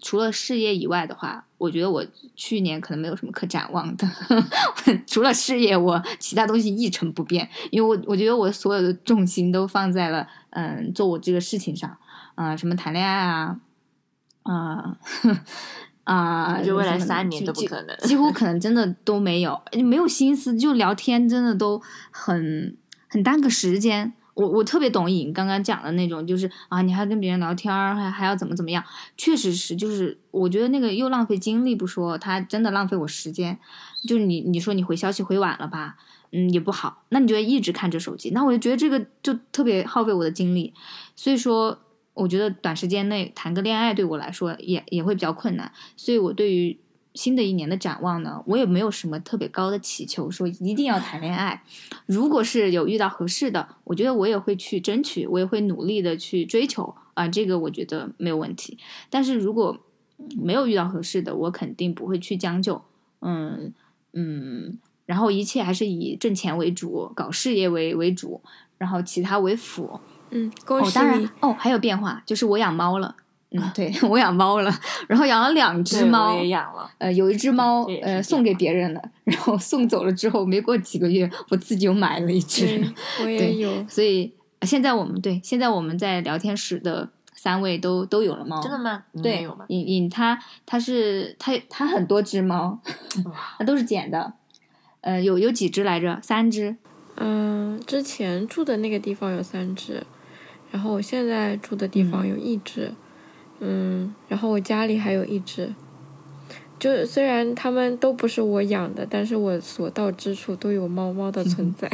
[0.00, 2.04] 除了事业以外的话，我觉得我
[2.36, 4.06] 去年可能没有什么可展望的。
[5.06, 11.96] 除了事业，我其他东西一成不变，因为我我觉得我所有的重心都放在了，嗯，做我这个事情上，
[12.34, 13.56] 啊，什么谈恋爱啊，
[14.42, 14.96] 啊。
[16.04, 22.76] 啊，就未来三年都不可能，几乎 可能真的都没有，没有心思，就聊天真的都很
[23.06, 24.12] 很耽搁时间。
[24.34, 28.84] 我我特别懂颖刚刚讲的那种，就是啊，你还跟别人聊天，还还要怎么怎么样，
[29.16, 33.58] 确实是，就是我觉得那个又浪费精力不说，他真的浪费我时间。
[34.06, 35.96] 就是你你说你回消息回晚了吧，
[36.32, 40.74] 嗯，也不好，那你就一直看着手机，那我就觉得这个就特别耗费我的精力，
[41.14, 41.78] 所以说。
[42.12, 46.76] 我觉得短时间内谈个恋爱对我来说也也会比较困难，所以我对于
[47.14, 51.62] 新的一年的展望呢，我也没有什么特别高的祈求，说一定要谈恋爱。
[52.06, 58.78] 如果是有遇到合适的，我觉得我也会去争取，我也会努力的去追求啊，这个我觉得没有问题。
[59.10, 59.78] 但是如果
[60.40, 62.82] 没有遇到合适的，我肯定不会去将就，
[63.20, 63.72] 嗯
[64.12, 68.40] 嗯，然后一切还是以挣钱为主，搞事业为为主，
[68.78, 69.98] 然后其他为辅。
[70.30, 73.16] 嗯，恭喜当然哦，还有变化，就是我养猫了。
[73.52, 74.72] 嗯， 对我养猫了，
[75.08, 76.88] 然后养了两只猫，也养了。
[76.98, 82.80] 呃，有一只猫呃送给别人了， 然后送走了之后，没过几个月，我自己又买了一只。
[83.22, 83.86] 我 也有。
[83.88, 84.32] 所以
[84.62, 88.62] 现在我们对现在我们在聊天室的三位都都有了猫。
[88.62, 89.02] 真的吗？
[89.22, 92.78] 对，隐隐他他是他他很多只猫，
[93.58, 94.34] 那都是捡的。
[95.00, 96.20] 呃，有有几只来着？
[96.22, 96.76] 三只。
[97.16, 100.06] 嗯，之前住的那个地方有三只。
[100.70, 102.96] 然后我现在住的地方有一只，嗯，
[104.28, 105.74] 然后我家里还有一只，
[106.78, 111.90] 就虽然它们都不是我养的，但是我所到之处都有猫猫的存在。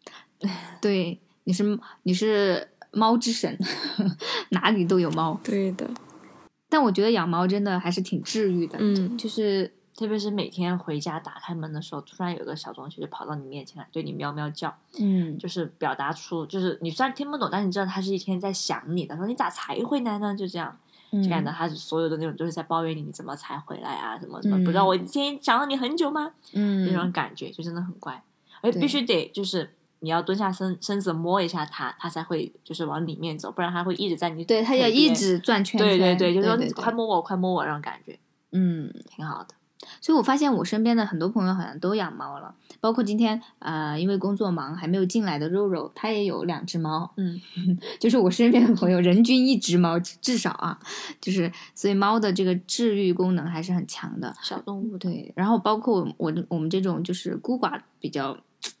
[0.80, 3.58] 对，你是你是猫之神，
[4.50, 5.38] 哪里都有猫。
[5.44, 5.88] 对的，
[6.68, 9.74] 但我觉得养猫真的还是挺治愈的，嗯，就是。
[9.96, 20.34] 特别是每天回家打开门的时候，突然有个小东西就跑到你面前来，对你喵喵叫，嗯，就是表达出，就是你虽然听不懂，但你知道它是一天在想你的，说你咋才回来呢？
[20.34, 20.74] 就这样，
[21.10, 24.18] 就感觉他所有的那种都是在抱怨你，你怎么才回来啊？
[24.18, 24.56] 什么什么？
[24.64, 26.32] 不知道我今天想了你很久吗？
[26.52, 28.22] 嗯，那种感觉就真的很乖，
[28.60, 38.18] 而且必须得就是你要蹲下身身子摸一下它，它才会就是往里面走，不然它会一直在你对它要一直转圈圈，对对对，就是说快摸我，快摸我，那种感觉，
[38.52, 39.54] 嗯，挺好的。
[40.00, 47.10] 所以我发现我身边的很多朋友好像都养猫了，包括今天呃，因为工作忙还没有进来的肉肉，他也有两只猫。
[47.16, 47.40] 嗯，
[47.98, 50.78] 就是我身边的朋友，人均一只猫至少啊，
[51.20, 54.34] 就是所以猫的这个治愈功能还是很强的。
[54.42, 58.36] 小动物对，然后包括我我我们这种就是孤寡比较，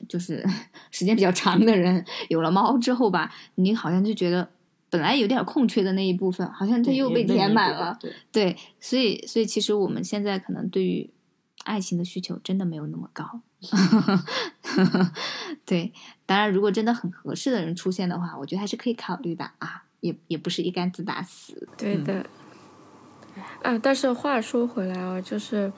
[0.08, 0.44] 就是
[0.90, 4.48] 时间比较长的人，有了猫之后吧，你好像就觉得
[4.90, 7.96] 本来有点空缺的那一部分，好像它又被填满了。
[8.00, 11.08] 对，对，所以所以其实我们现在可能对于
[11.64, 13.40] 爱情的需求真的没有那么高。
[15.64, 15.92] 对，
[16.26, 21.68] 当然如果真的很合适的人出现的话，我觉得还是可以考虑的啊，也也不是一竿子打死。
[21.78, 22.26] 对的。
[23.62, 25.72] 啊，但是话说回来啊，就是，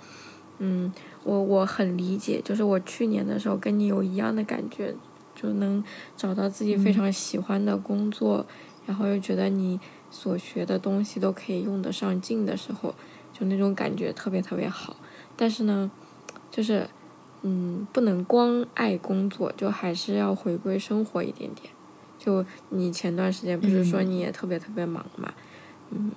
[0.58, 0.90] 嗯，
[1.24, 4.94] 我我很理解，就是我去年的时候跟你有一样的感觉，
[5.34, 5.82] 就能
[6.16, 8.46] 找到自己非常喜欢的工作，
[8.86, 9.78] 然后又觉得你
[10.10, 12.94] 所学的东西都可以用得上劲的时候，
[13.32, 14.96] 就那种感觉特别特别好。
[15.36, 15.90] 但是呢，
[16.50, 16.88] 就是，
[17.42, 21.72] 嗯，不能光爱工作，就还是要回归生活一点点。
[22.18, 25.34] 就你前段时间不是说嗯你也特别特别忙嘛，
[25.90, 26.12] 嗯，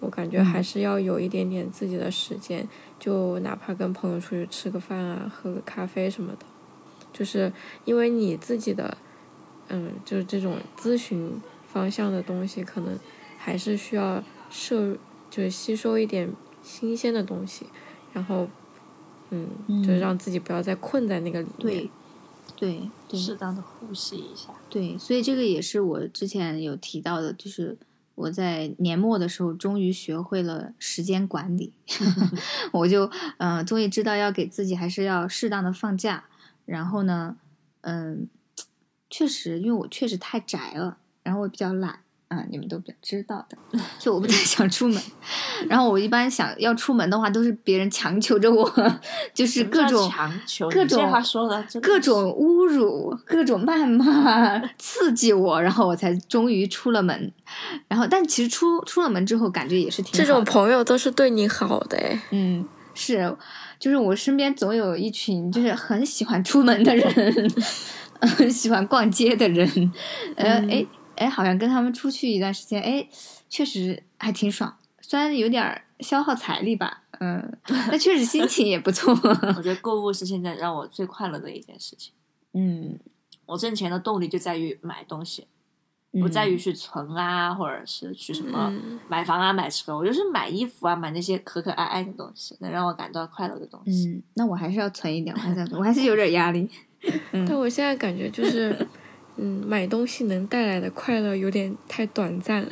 [0.00, 2.66] 我感觉还是要有一点点自己的时间，
[2.98, 6.46] 就哪怕跟朋友出去吃个饭啊，喝个咖啡什么的，
[7.12, 7.52] 就是
[7.84, 8.96] 因为你自己的，
[9.68, 11.38] 嗯，就是这种咨询
[11.72, 12.98] 方向的东西，可能
[13.38, 14.96] 还是需要摄，
[15.30, 16.30] 就是吸收一点
[16.62, 17.66] 新鲜的东西，
[18.12, 18.48] 然后，
[19.30, 21.58] 嗯，就让自己不要再困在那个里面。
[21.58, 21.90] 对，
[22.56, 24.48] 对，对，适当的呼吸一下。
[24.68, 27.76] 对，所以这个也是我之前有提到的，就是
[28.14, 31.72] 我在年末的时候终于学会了时间管理，
[32.72, 33.06] 我就
[33.38, 36.24] 嗯、呃终于知道要给自己还是要适当的放假。
[36.64, 37.36] 然后呢，
[37.80, 38.28] 嗯，
[39.10, 41.98] 确实，因为我确实太宅了，然后我比较懒。
[42.28, 43.58] 啊，你们都比较知道的，
[44.00, 44.98] 就我不太想出门，
[45.68, 48.66] 然后我一般想要出门的话，都是别人强求着我，
[49.34, 57.30] 就是各种强求，各种话说的各种侮辱、各种谩骂、刺激我，然后我才终于出了门。
[57.86, 62.18] 然后，但其实出出了门之后，感觉也是挺这种朋友都是对你好的哎。
[62.30, 63.36] 嗯，是，
[63.78, 67.52] 就是我身边总有一群就是很喜欢出门的人，
[68.38, 69.92] 很喜欢逛街的人，
[70.36, 70.86] 呃，嗯
[71.22, 73.06] 哎哎，好像跟他们出去一段时间，哎，
[73.48, 77.56] 确实还挺爽，虽然有点儿消耗财力吧，嗯，
[77.88, 79.12] 但确实心情也不错，
[79.56, 82.12] 我觉得 购物是现在让我最快乐的一件事情。
[82.54, 82.98] 嗯，
[83.46, 85.46] 我挣钱的动力就在于买东西，
[86.12, 89.96] 不在于去存啊，或者是去什么嗯买房啊、买车。
[89.96, 94.08] 我就是买衣服啊，买那些可可爱爱的东西，能让我感到快乐的东西。
[94.08, 96.68] 嗯，那我还是要存一点，我还是要存我还是有点压力。
[97.32, 98.86] 但我现在感觉就是，
[99.36, 102.68] 嗯，买东西能带来的快乐有点太短暂了。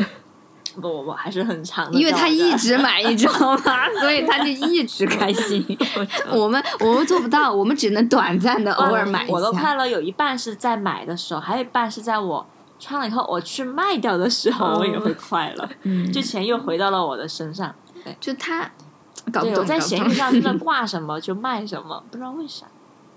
[0.77, 1.99] 不不不，还是很长的。
[1.99, 3.89] 因为他一直买， 你知道吗？
[4.01, 5.65] 所以他就一直开心。
[6.31, 9.59] 我们我们做不到，我们只能短暂的偶尔买一我的下。
[9.59, 12.47] 快乐有一半是在买的时候，还有一半是在我
[12.79, 15.69] 穿了以后我去卖掉的时候，我也会快乐。
[15.83, 17.75] 嗯，就钱又回到了我的身上。
[18.21, 18.71] 就他
[19.33, 22.67] 搞不对，懂，我在闲鱼上真的挂什么就卖什么，不知道为啥。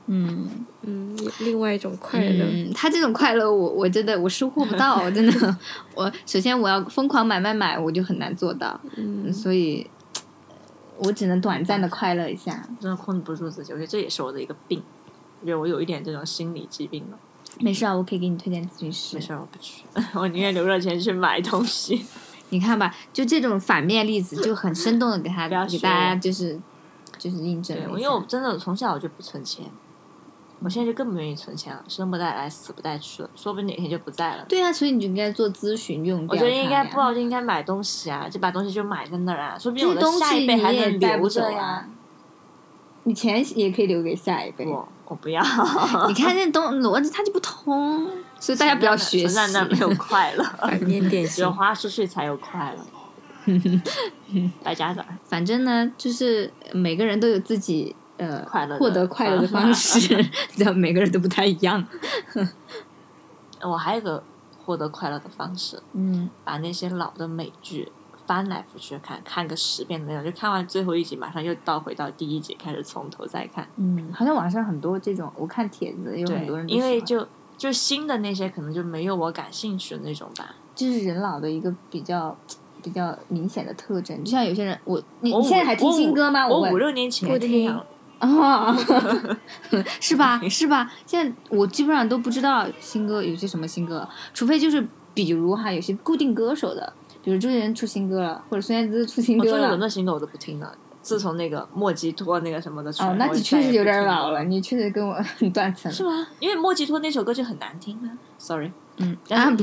[0.08, 2.46] 嗯嗯，另外一种快乐。
[2.46, 5.58] 嗯，他这种快乐我我真的我收获不到，真的。
[5.96, 9.90] 我 首先我要疯狂买买买，我就很难做到，嗯，所以
[10.98, 12.68] 我只能短暂的快乐一下。
[12.80, 14.82] 真的控制不住自己，我觉得这也是我的一个病。
[15.42, 17.18] 我觉得我有一点这种心理疾病了。
[17.60, 19.22] 没事啊，我可以给你推荐咨询师没。
[19.22, 19.84] 事儿，我不去，
[20.16, 22.04] 我宁愿留着钱去买东西。
[22.50, 26.60] 你看吧，就这种反面例子，就很生动的给他给大家就是
[27.18, 27.78] 就是印证。
[27.98, 29.66] 因为我真的从小我就不存钱，
[30.64, 34.46] 我现在就更不愿意存钱了，生不带来，死不带去了，说不定哪天就不在了。
[34.48, 36.36] 对啊，所以你就应该做咨询用我。
[36.36, 41.88] 觉得应该不好就应该买东西啊，就把东西就买在那儿啊，说不定我的下一辈还能留着呀啊。
[43.04, 44.66] 你钱也可以留给下一辈。
[44.66, 45.44] 我我不要，
[46.08, 48.08] 你看这东 逻辑它就不通，
[48.40, 49.28] 所以大家不要学习。
[49.28, 51.52] 存在那没有快乐， 反面典型只有。
[51.52, 52.86] 花出去才有快乐。
[54.64, 57.94] 败家子儿，反正呢，就是每个人都有自己
[58.28, 60.16] 呃快乐的获得快乐的方式，
[60.58, 61.86] 对，每个人都不太一样。
[63.62, 64.24] 我还有一个
[64.66, 67.92] 获得快乐的方式，嗯，把那些老的美剧
[68.26, 73.68] 翻来覆去看，看个十遍的那种，就看完最后一集，马上又倒回到第一集，开始从头再看。
[73.78, 77.28] 嗯，好像网上很多这种，我看帖子有很多人因为就
[77.58, 80.56] 就新的那些可能就没有我感兴趣的那种吧。
[80.76, 82.36] 这是人老的一个比较
[82.82, 84.24] 比较明显的特征。
[84.24, 86.48] 就像有些人，我你我你现在还听新歌吗？
[86.48, 87.80] 我问五六年前不听
[88.26, 88.78] 了啊，
[90.00, 90.40] 是吧？
[90.50, 90.92] 是吧？
[91.06, 96.92] 现在我基本上都不知道新歌有些什么新歌，除非就是比如哈，有些固定歌手的，
[97.24, 105.92] 比如周杰伦出新歌了，或者孙燕姿出新歌了周杰伦的新歌我都不听了，自从那个莫吉托那个什么的出来，哦，那你确实有点老了，你确实跟我很断层。
[105.92, 106.28] 是吗？
[106.40, 108.08] 因为莫吉托那首歌就很难听啊
[108.38, 108.72] ，sorry。
[108.98, 109.50] 嗯，啊，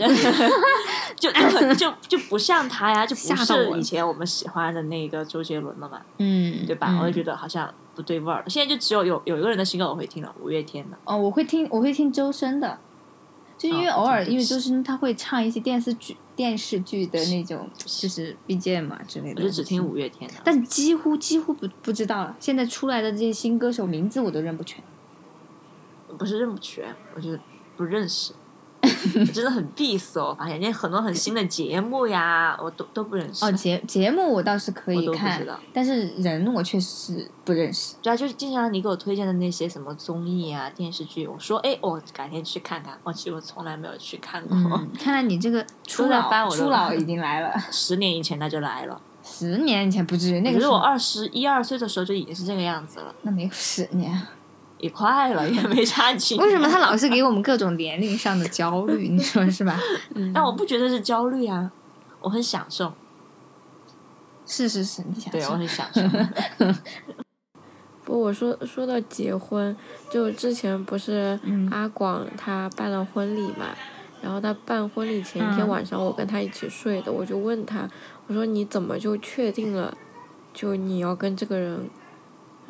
[1.17, 6.89] 就就就就不像他呀，就不吓到我了是以前我们喜欢的那个周杰伦了嘛，嗯，对吧？
[6.91, 8.43] 嗯我就觉得好像不对味儿。
[8.49, 10.97] 现在就只有有有一个人的新歌我会听了，五月天的。
[11.05, 12.79] 哦，我会听，我会听周深的，
[13.57, 19.41] 就因为哦偶尔，对因为周深他会唱一些电视剧、电视剧的那种，就是 BGM 嘛之类的。
[19.41, 20.37] 我就只听五月天的。
[20.43, 22.35] 但几乎几乎不不知道了。
[22.41, 24.83] 现在出来的这些新歌手名字我都认不全。
[26.19, 27.39] 不是认不全，我就
[27.77, 28.33] 不认识。
[28.83, 33.45] 我 真的很闭塞，我发现，那很多很新的节目呀，我都都不认识。
[33.45, 37.97] 哦，节节目我倒是可以看但是人我确实是不认识。
[38.03, 42.99] 对啊，就是经常你给我推荐的那些什么综艺啊、电视剧，我说哎，我改天去看看。
[43.03, 44.57] 我其实我从来没有去看过。
[44.57, 47.53] 嗯，看来你这个初老初老 已经来了。
[47.71, 54.21] 十年以前他就来了，十年以前不至于，那个是我个时候二十一二岁的时候就已经是这个样子了，那没有十年。
[54.81, 56.37] 也快了，也没差几。
[56.39, 59.09] 为什么他老是给我们各种年龄上的焦虑？
[59.09, 59.79] 你说是吧？
[60.35, 61.71] 但我不觉得是焦虑啊，
[62.21, 62.93] 我很享受，
[64.47, 66.01] 是是是，你想对我很享受。
[68.03, 69.77] 不我说说到结婚，
[70.11, 73.67] 就之前不是嗯阿广他办了婚礼嘛，
[74.23, 77.89] 然后他办婚礼前一天嗯晚上，我跟他一起睡的，我就问他，
[78.27, 79.97] 我说你怎么就确定了，
[80.53, 81.91] 就你要跟这个人，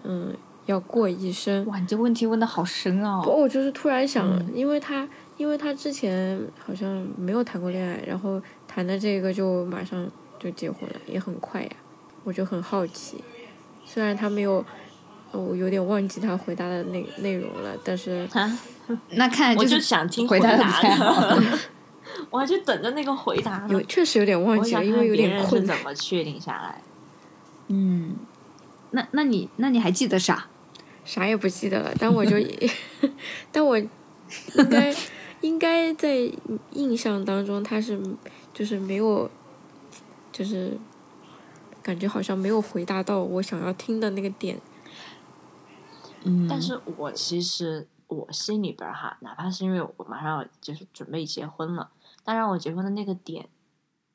[0.03, 0.37] 嗯，
[0.67, 1.65] 要过一生？
[1.67, 3.37] 哇，你这问题问的好深不，哦。
[3.39, 10.07] 我就是突然想，嗯因为他因为他之前好像没有谈过恋爱，然后谈的这个就马上
[10.39, 11.71] 就结婚了，也很快呀，
[12.25, 13.23] 我就很好奇。
[13.85, 14.65] 虽然他没有，
[15.33, 18.59] 呃我有点忘记他回答的内内容了，但是啊
[19.11, 21.39] 那看来我是想听回答的不答太好。
[22.29, 23.81] 我还就等着那个回答呢有。
[23.83, 25.65] 确实有点忘记了，因为有点困。
[25.65, 26.83] 怎么确定下来。
[27.69, 28.17] 嗯，
[28.93, 30.49] 那那你那你还记得啥？
[31.05, 32.36] 啥也不记得了，但我就
[33.51, 33.88] 但我应
[34.70, 34.95] 该
[35.41, 36.30] 应该在
[36.72, 38.01] 印象当中，他是
[38.53, 39.28] 就是没有，
[40.30, 40.78] 就是
[41.82, 44.61] 感觉好像没有回答到我想要听的那个点。
[46.22, 51.91] 嗯但是我其实我心里边哈，哪怕是因为我马上要就是准备结婚了，
[52.22, 53.49] 但让我结婚的那个点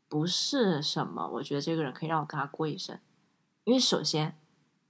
[0.08, 3.00] 不是什么，我觉得这个人可以让我跟他过一生。
[3.64, 4.36] 因为首先，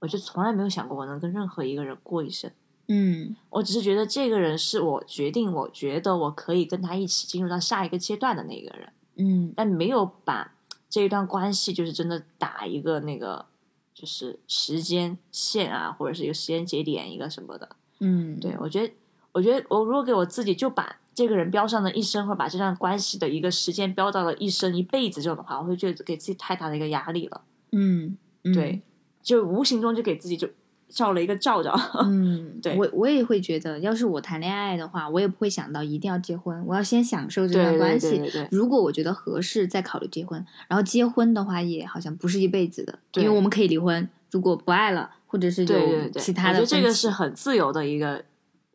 [0.00, 2.50] 我就从来没有想过我能跟任何一个人过一生。
[2.88, 10.54] 嗯我只是觉得这个人是我决定，我觉得我可以跟他一起进入到下一个阶段的那个人，嗯但没有把
[10.88, 13.46] 这一段关系就是真的打一个那个
[13.92, 17.68] 就是时间线啊，或者是一个时间节点一个什么的。
[17.98, 18.94] 嗯，对，我觉得，
[19.32, 27.40] 我觉得我如果给我自己就把这个人标上了一生，或者把这段关系的一个时间标到了一生、一辈子这种的话，我会觉得给自己太大的一个压力了。
[27.72, 28.82] 嗯，嗯对，
[29.26, 30.48] 就无形中就给自己就
[30.88, 31.74] 照了一个罩罩。
[32.06, 38.10] 嗯，对我我也会觉得，要是我谈恋爱的话，我也不会想到一定要结婚，我要先享受这对对段关系。
[38.10, 40.46] 对对对如果我觉得合适，再考虑结婚。
[40.68, 44.08] 然后结婚的话，也好像不是一辈子的，因为我们可以离婚。
[44.30, 48.24] 如果不爱了，或者是有对对对，其他的我觉得这个是很自由的一个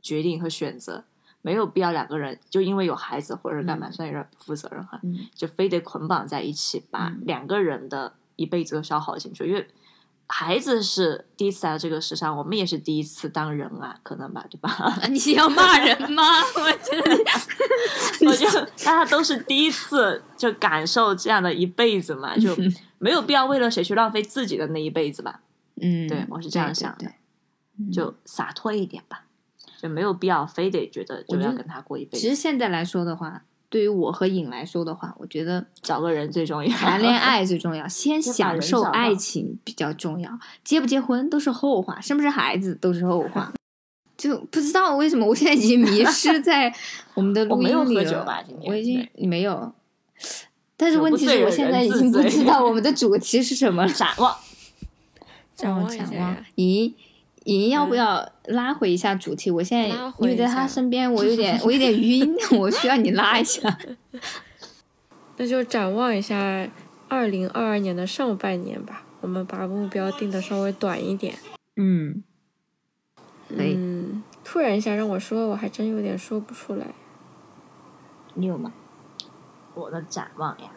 [0.02, 1.06] 决定和选择，
[1.42, 9.66] 没有必要两个人就因为有孩子或者干嘛，嗯虽然有点不负责任哈，嗯就非得捆绑在一起，把嗯两个人的一辈子都消耗进去，因为。
[10.34, 14.70] 孩子是第一次来到这个世上，我们也是第一次当人啊，可能吧，对吧？
[14.72, 16.24] 啊你要骂人吗？
[16.56, 22.56] 我觉得我觉得大家都是第一次就感受这样的一辈子嘛，就
[22.98, 25.42] 没有必要为了谁去浪费自己的那一辈子吧，
[25.82, 27.08] 嗯，对我是这样想的对
[27.88, 29.26] 对就洒脱一点吧，
[29.82, 36.70] 就没有必要非得觉得就要跟他过一辈子其实，现在来说的话，对于我和颖来说的话，我觉得找个人最重要。
[36.76, 40.30] 谈恋 爱最重要，先享受爱情比较重要，
[40.62, 43.54] 结不结婚都是后话，生不生孩子都是后话。
[44.18, 46.72] 就不知道为什么，我现在已经迷失 在
[47.14, 48.04] 我们的录我没有音里了。
[48.04, 49.74] 喝酒吧今天我已经没有，
[50.76, 53.94] 但是问题是我现在已经不知道我们的主题是什么了。
[53.94, 54.36] 展望，
[55.56, 56.92] 展望一展望，咦，
[57.46, 59.50] 莹要不要拉回一下主题？
[59.50, 59.88] 我现在
[60.20, 63.78] 因为在他身边， 我有点我有点晕， 我需要你拉一下。
[65.38, 66.70] 那就展望一下
[67.08, 69.04] 二零二二年的上半年吧。
[69.22, 71.36] 我们把目标定的稍微短一点。
[71.76, 72.24] 嗯，
[73.50, 76.88] 嗯，突然一下让我说，我还真有点说不出来。
[78.34, 78.74] 你有吗？
[79.74, 80.72] 我的展望呀，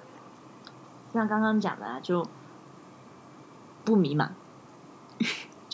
[1.13, 2.27] 像刚刚讲的啊，就
[3.85, 4.29] 不迷茫，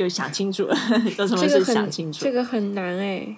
[0.01, 0.65] 就想清楚，
[1.15, 2.25] 做什么事这个很想清楚。
[2.25, 3.37] 这个很难哎。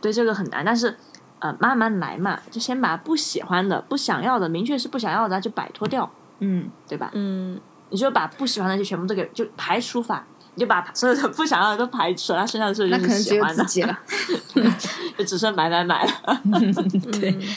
[0.00, 0.94] 对这个很难，但是
[1.40, 7.10] 呃，慢慢来嘛，就先把不喜欢的、不想要的，明确是不想要的，就摆脱掉，嗯对吧？
[7.14, 7.58] 嗯
[7.90, 13.98] 你就把不喜欢的就全部都给就排除法，你就把所有的不想要的都排除了，剩下的是就那可能只有是喜欢的，自己了。
[15.18, 16.12] 就只剩买买买了。
[17.18, 17.56] 对嗯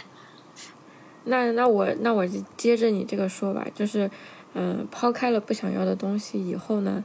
[1.25, 4.09] 那那我那我就接着你这个说吧，就是，
[4.53, 7.03] 嗯、抛开了不想要的东西以后呢，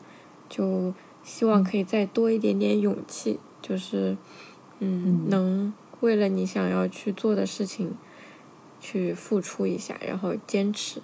[0.49, 0.93] 就
[1.25, 4.17] 希望可以再多一点点勇气，就是，
[4.79, 7.97] 嗯，能为了你想要去做的事情，
[8.79, 11.01] 去付出一下，然后坚持，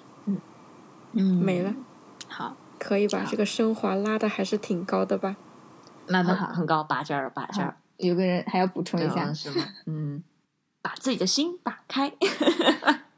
[1.14, 1.74] 嗯，没了，
[2.28, 3.24] 好，可以把？
[3.24, 5.36] 这个升华拉的还是挺高的吧？
[6.06, 6.46] 很拉的好。
[6.48, 9.64] 很高，拔尖儿拔尖儿，有个人还要补充一下是吗？
[9.86, 10.22] 嗯，
[10.82, 12.12] 把自己的心打开。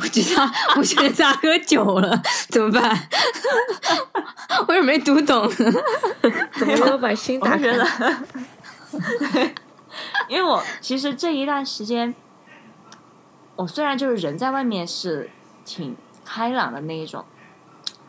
[0.00, 3.08] 我知道，我觉得他喝酒了，怎么办？
[4.66, 5.48] 我也没读懂。
[6.58, 7.56] 怎么要把心打开？
[7.56, 7.76] 我是觉
[9.38, 9.50] 得，
[10.28, 12.14] 因为我其实这一段时间，
[13.56, 15.30] 我虽然就是人在外面是
[15.64, 17.24] 挺开朗的那一种，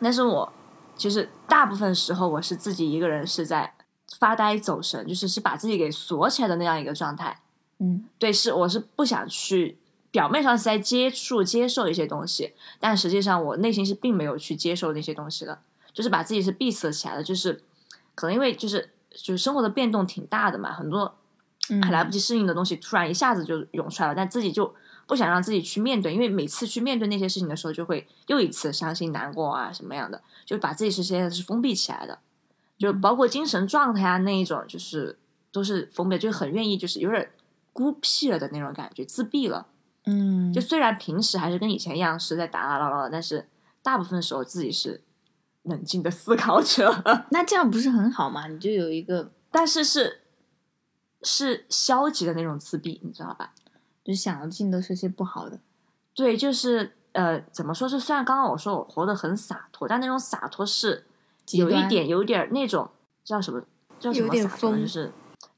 [0.01, 0.53] 但是我
[0.95, 3.73] 其实大部分时候我是自己一个人是在
[4.17, 7.41] 发呆走神，就是是把自己给锁起来的那样一个状态。
[7.79, 9.77] 嗯对，是我是不想去，
[10.15, 15.59] 表面上是在接触、接受一些东西，但实际上我内心是并没有去接受那些东西的，
[15.91, 17.61] 就是把自己是闭塞起来的，就是
[18.15, 21.17] 可能因为就是就是生活的变动挺大的嘛，很多
[21.69, 24.73] 嗯还来不及适应的东西突然一下子就涌出来了，但自己就
[25.05, 32.19] 不想让自己去面对，因为每次去面对那些事情的时候，就会又一次伤心难过啊什么样的，就把自己是现在是封闭起来的，
[32.77, 35.19] 就包括精神状态啊那一种，就是
[35.51, 37.29] 都是封闭，就很愿意就是有点
[37.73, 39.67] 孤僻了的那种感觉，自闭了。
[40.05, 43.47] 嗯，就虽然平时还是跟以前一样是在打打闹闹的，但是
[43.81, 45.01] 大部分时候自己是
[45.63, 48.47] 冷静的思考者， 那这样不是很好吗？
[48.47, 50.21] 你就有一个，但是是
[51.23, 53.53] 是消极的那种自闭，你知道吧？
[54.03, 55.59] 就是想的尽都是些不好的。
[56.13, 57.99] 对，就是呃，怎么说是？
[57.99, 61.03] 虽然刚刚我说我活得很洒脱，但那种洒脱是
[61.51, 62.89] 有一点有点那种
[63.23, 63.61] 叫什么
[63.99, 65.11] 叫什有点么洒脱就是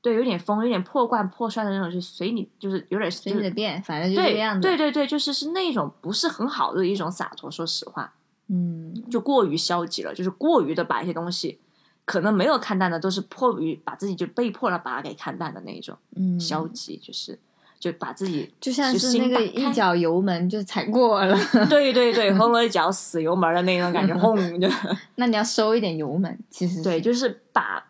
[0.08, 4.62] 对，有点疯，有点破罐破摔的那种，就随你，就是有点随就你的便，反正就这对个样子。
[4.62, 7.52] 对对对，就是是那种不是很好的一种洒脱。
[7.52, 8.14] 说实话，
[8.48, 11.60] 嗯就过于消极了，就是过于的把一些东西
[12.06, 17.38] 可能没有看淡的，都是迫于把自己就被迫了把它给看淡的那一种嗯，消极，就是
[17.80, 21.38] 就把自己就像就是那个一脚油门就踩过了，
[21.70, 24.70] 对对对，轰了一脚死油门的那种感觉，轰就
[25.16, 26.40] 那你要收一点油门。
[26.50, 27.86] 其实对，就是把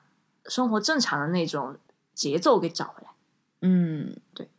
[0.47, 1.76] 生活正常的那种
[2.18, 3.09] 节奏给找回来，
[3.61, 4.49] 嗯对，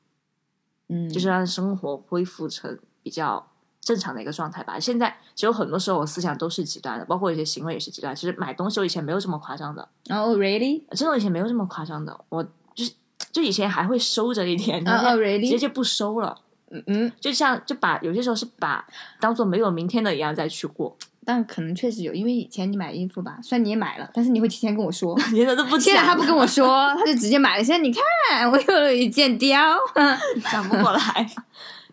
[0.88, 3.50] 嗯，就是让生活恢复成比较
[3.80, 4.78] 正常的一个状态吧。
[4.78, 8.14] 现在其实很多时候我思想都是极端的，包括有些行为也是极端。
[8.14, 10.84] 其实买东西我以前没有这么夸张的，哦，really？
[10.94, 12.44] 真的以前没有这么夸张的，我
[12.74, 12.92] 就是
[13.32, 15.59] 就以前还会收着一点，哦然后哦直接，really？
[15.59, 16.40] 就不收了。
[16.70, 18.86] 嗯嗯，就像就把有些时候是把
[19.18, 20.96] 当做没有明天的一样再去过，
[21.29, 25.14] 但可能确实有，因为以前你买衣服吧，虽然你也买了，但是你会提前跟我说。
[25.20, 27.62] 现在都不现在他不跟我说，他就直接买了。
[27.62, 29.76] 现在你看，我又有一件貂，
[30.51, 31.31] 转不过来。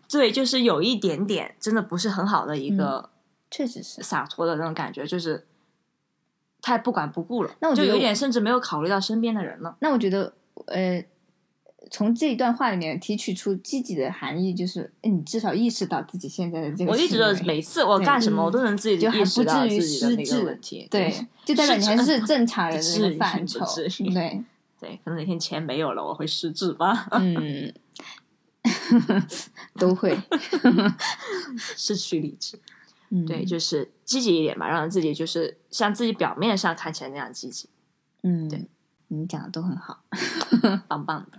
[0.08, 3.10] 对，就是有一点点真的不是很好的一个
[3.50, 4.02] 确实是。
[4.02, 5.46] 洒脱的那种感觉，就是
[6.62, 9.76] 太不管不顾了，那我就有点甚至没有考虑到身边的人了。
[9.80, 10.32] 那我觉得，
[10.68, 11.04] 呃，
[11.90, 20.86] 从这一段话里面提取出积极的含义，就是哎你至少意识到自己现在的这个我一直都每次我干什么，嗯我都能自己就还不至于失智问题。
[20.90, 21.14] 对，
[21.44, 23.64] 就代表你还是正常人的范畴。
[24.12, 24.42] 对，
[24.80, 27.72] 对，可能哪天钱没有了，我会失智吧，嗯，
[29.78, 30.18] 都会。
[31.76, 32.58] 失去理智。
[33.10, 37.68] 嗯，对，就是积极一点吧，让自己就是像自己表面上看起来那样积极，
[38.24, 38.66] 嗯，对，
[39.16, 39.98] 你讲的都很好。
[40.88, 41.38] 棒棒的。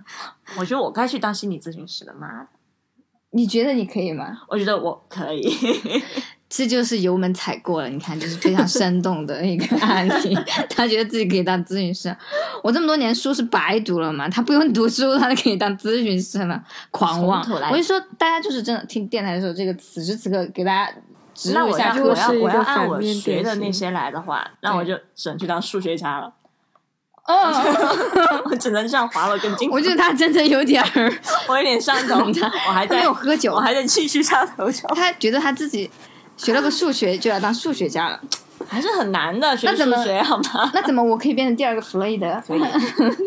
[0.58, 2.48] 我觉得我该去当心理咨询师了，妈的！
[3.32, 4.44] 你觉得你可以吗？
[4.48, 5.48] 我觉得我可以。
[6.50, 10.34] 这就是油门踩过了，你看，就是非常生动的一个案例。
[10.74, 12.16] 他觉得自己可以当咨询师，
[12.64, 14.30] 我这么多年书是白读了嘛？
[14.30, 17.46] 他不用读书，他就可以当咨询师了，狂妄！
[17.70, 20.94] 我就说，大家就是真的听电台的时候，这个此时此刻给大家
[21.34, 26.34] 植那我一下这个我要我要按我学的那些来的话，那我就只能去当数学家了。
[27.28, 31.14] 哦， 我只能像滑了跟金， 我觉得他真的有点儿，
[31.48, 35.90] 我有点上头，我还在没有喝酒我，还在继续上头球，他觉得他自己
[36.38, 38.20] 学了个数学就要当数学家了。
[38.68, 40.72] 还是很难的学数那怎么学，好吗？
[40.74, 42.42] 那怎么我可以变成第二个弗洛伊德？
[42.46, 42.60] 可以，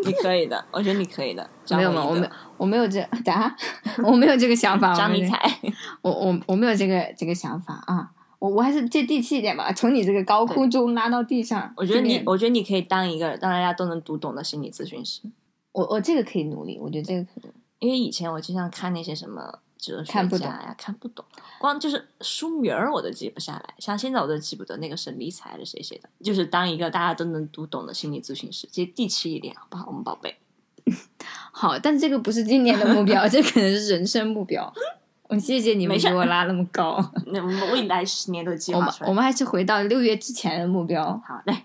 [0.05, 1.49] 你可以的，我觉得你可以的。
[1.69, 2.03] 没有吗？
[2.03, 3.55] 我没有我没有这咋？
[4.03, 4.93] 我没有这个想法。
[4.93, 5.39] 张尼采，
[6.01, 8.09] 我我我没有这个这个想法啊，
[8.41, 11.71] 我我还是接地气一点吧，从你这个高空中拉到地上。
[11.77, 15.21] 我觉得你，我觉得你可以当一个让大家都能读懂的心理咨询师。
[15.71, 17.51] 我我这个可以努力，我觉得这个可以。
[17.77, 21.23] 因为以前我经常看那些什么哲学看不懂家呀，看不懂，
[21.59, 23.75] 光就是书名儿我都记不下来。
[23.77, 30.35] 像现在我都记不得那个是理财的谁写的，就是当一个大家都能读懂的心理咨询师，接地气一点，好不好，我们宝贝？
[31.53, 34.73] 好，但这个不是今年的目标， 这可能是人生目标。
[35.31, 36.97] 我谢谢你们没给我拉那么高。
[37.27, 39.09] 那我们未来十年都计我们划出来。
[39.09, 41.63] 我们还是回到六月之前的目标，好嘞，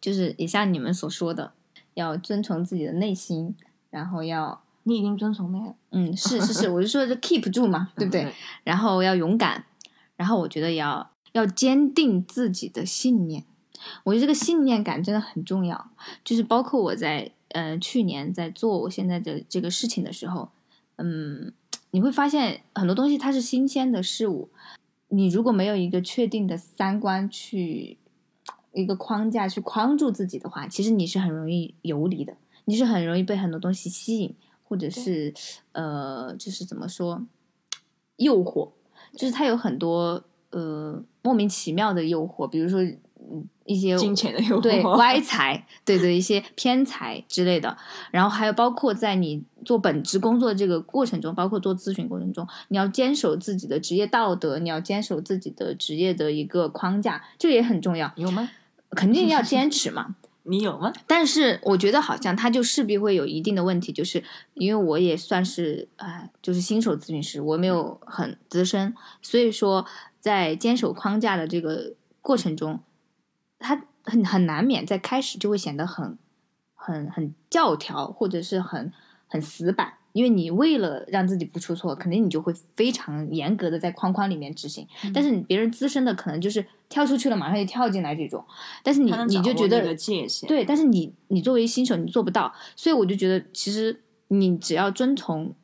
[0.00, 1.52] 就是也像你们所说的，
[1.94, 3.56] 要遵从自己的内心，
[3.90, 8.22] 然后要你已经遵从那个，嗯，是是是，我就说这 keep 住嘛， 对不对？
[8.22, 8.32] 嗯？
[8.62, 9.64] 然后要勇敢，
[10.14, 13.44] 然后我觉得要要坚定自己的信念。
[14.04, 15.90] 我觉得这个信念感真的很重要，
[16.24, 20.50] 就是包括我在呃去年在做我现在的这个事情的时候，
[20.96, 21.52] 嗯，
[21.96, 24.50] 你会发现很多东西它是新鲜的事物，
[25.08, 27.96] 你如果没有一个确定的三观去
[28.74, 32.36] 一个框架去框住自己的话，其实你是很容易游离的，
[32.66, 35.32] 你是很容易被很多东西吸引，或者是
[35.72, 37.24] 呃，就是怎么说，
[38.16, 38.72] 诱惑，
[39.14, 43.00] 就是它有很多呃莫名其妙的诱惑，比如说嗯
[43.64, 47.76] 一些金钱的诱惑，对歪财，对对一些偏财之类的，
[48.10, 58.50] 然后还有包括在你做本职工作这个过程中，包括做咨询过程中，你要坚守自己的职业道德，你要坚守自己的职业的一个框架，这个也很重要，有吗？
[58.90, 60.14] 肯定要 坚持嘛。
[60.48, 60.92] 你有吗？
[61.08, 64.22] 但是我觉得好像他就势必会有一定的问题，就是
[64.54, 69.84] 因为我也算是呃，就是新手咨询师，我没有很资深，所以说
[70.20, 72.78] 在坚守框架的这个过程中，
[73.58, 76.18] 它很很难免在开始就会显得很
[76.74, 78.92] 很很教条，或者是很
[79.26, 79.94] 很死板。
[80.12, 84.88] 因为你为了让自己不出错，肯定你就会非常严格的在框框里面执行。
[85.12, 88.42] 但是你别人资深的可能就是跳出去了，马上就跳进来这种。
[88.82, 89.94] 但是你你就觉得
[90.46, 95.54] 对，但是你你作为新手你做不到，所以我就觉得其实你只要遵从，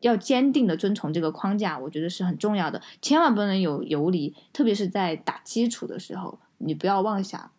[0.00, 7.50] 要坚定的遵从这个框架，我觉得是很重要的，千万不能有游离，特别是在打基础的时候，你不要妄想。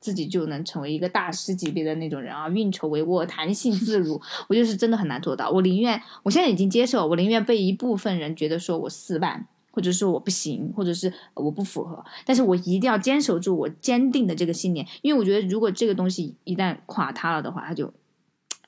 [0.00, 5.50] 自己就能成为一个大师级别的那种人啊，运筹帷幄、弹性自如，我觉得是真的很难做到。
[5.50, 17.92] 我宁愿，我现在已经接受，我宁愿被一部分人觉得说我死板，或者说我不行，或者是我不符合，但是我一定要坚守住我坚定的这个信念，因为我觉得如果这个东西一旦垮塌了的话，它就，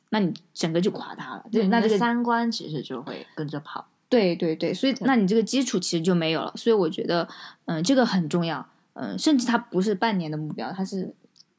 [0.09, 1.47] 那你整个就垮塌了。
[1.53, 3.87] 对，那这个三观其实就会跟着跑。
[4.09, 6.53] 对对对，所以那你这个基础其实就没有了。
[6.57, 7.29] 所以我觉得，
[7.67, 8.67] 嗯、这个很重要。
[9.01, 11.15] 嗯、甚至它不是半年的目标，它是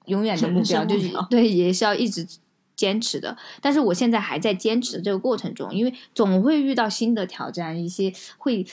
[0.05, 2.27] 永远的目标，就是对，也是要一直
[2.75, 3.35] 坚持的。
[3.61, 8.65] 但是我现在还在坚持的这个过程中，因为总会遇到新的挑战，一些会，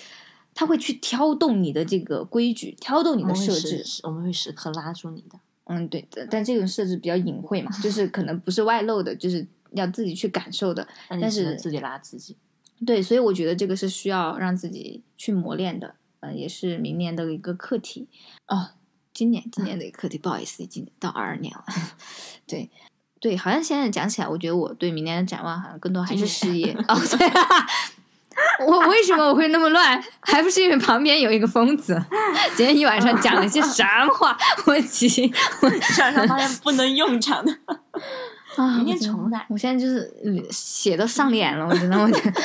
[0.54, 3.82] 他会去挑动你的这个规矩，挑动你的设置。
[3.82, 5.38] 时，我们会时刻拉住你的。
[5.64, 10.86] 嗯，对的，但这种设置比较隐晦嘛，就是可能不是外露的，就是要自己去感受的。
[11.08, 12.36] 但是自己拉自己。
[12.86, 18.08] 对，所以我觉得这个是需要让自己去磨练的，嗯、也是明年的一个课题
[18.46, 18.70] 哦。
[19.14, 21.64] 今年今年的一个课题，不好意思，已经到二二年了。
[22.46, 22.70] 对
[23.20, 26.96] 对，好像现在讲起来，我觉得我对明年的展望好像更多还是事业哦。
[27.18, 27.66] 对、啊，
[28.64, 30.00] 我为什么我会那么乱？
[30.20, 32.00] 还不是因为旁边有一个疯子，
[32.56, 34.38] 今天一晚上讲了些什么话？
[34.66, 37.52] 我急，晚上发现不能用场的，
[38.56, 42.42] 啊，明天重来我现在就是嗯血都上脸了，我真的，我觉得。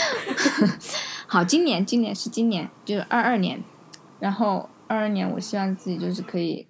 [1.34, 3.64] 好，今年今年是今年，就是二二年，
[4.20, 6.68] 然后二二年，我希望自己就是可以，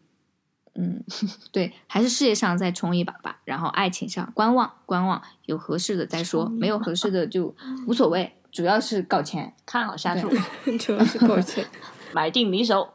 [0.75, 1.03] 嗯，
[1.51, 7.53] 对，还是事业上再冲一把吧，然后爱情上观望观望，有合适的再说，没有合适的就
[7.87, 9.53] 无所谓，主要是搞钱。
[9.65, 10.29] 看好下注，
[10.79, 11.67] 主要是搞钱。
[12.15, 12.93] 买定离手。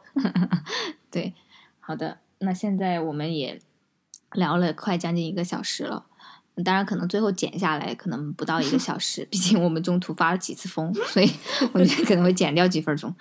[1.11, 1.35] 对，
[1.79, 3.61] 好的，那现在我们也
[4.31, 6.07] 聊了快将近一个小时了。
[6.63, 11.29] 当然，可能最后剪下来可能不到一个小时，毕竟我们中途发了几次疯，所以
[11.73, 13.13] 我觉得可能会剪掉几分钟。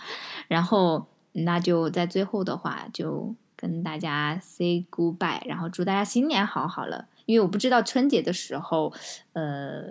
[0.49, 7.07] 然后，那就在最后的话，就跟大家 say goodbye，然后祝大家新年好好了。
[7.27, 8.93] 因为我不知道春节的时候，
[9.35, 9.83] 呃，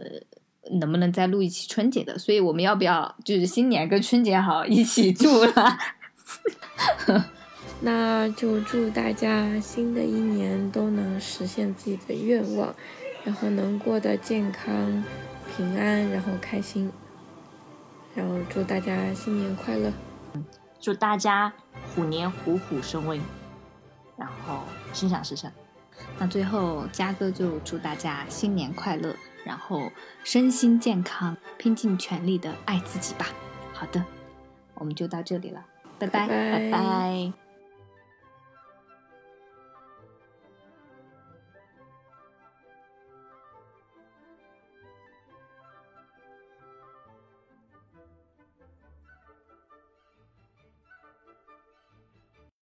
[0.80, 5.78] 能不能再录一期春节的，所以我们要不要就是新年跟春节好一起祝了？
[7.80, 12.76] 那就祝大家新的一年都能实现自己的愿望，
[13.28, 15.04] 然后能过得健康、
[15.54, 16.90] 平安，然后开心。
[18.16, 19.92] 然后祝大家新年快乐！
[20.80, 21.52] 祝大家
[21.94, 23.20] 虎年虎虎生威，
[24.16, 24.62] 然后
[24.94, 25.52] 心想事成。
[26.18, 29.14] 那最后，嘉哥就祝大家新年快乐，
[29.44, 29.92] 然后
[30.24, 33.28] 身心健康，拼尽全力的爱自己吧。
[33.74, 34.02] 好的，
[34.76, 35.66] 我们就到这里了，
[36.00, 37.47] 拜拜拜拜拜。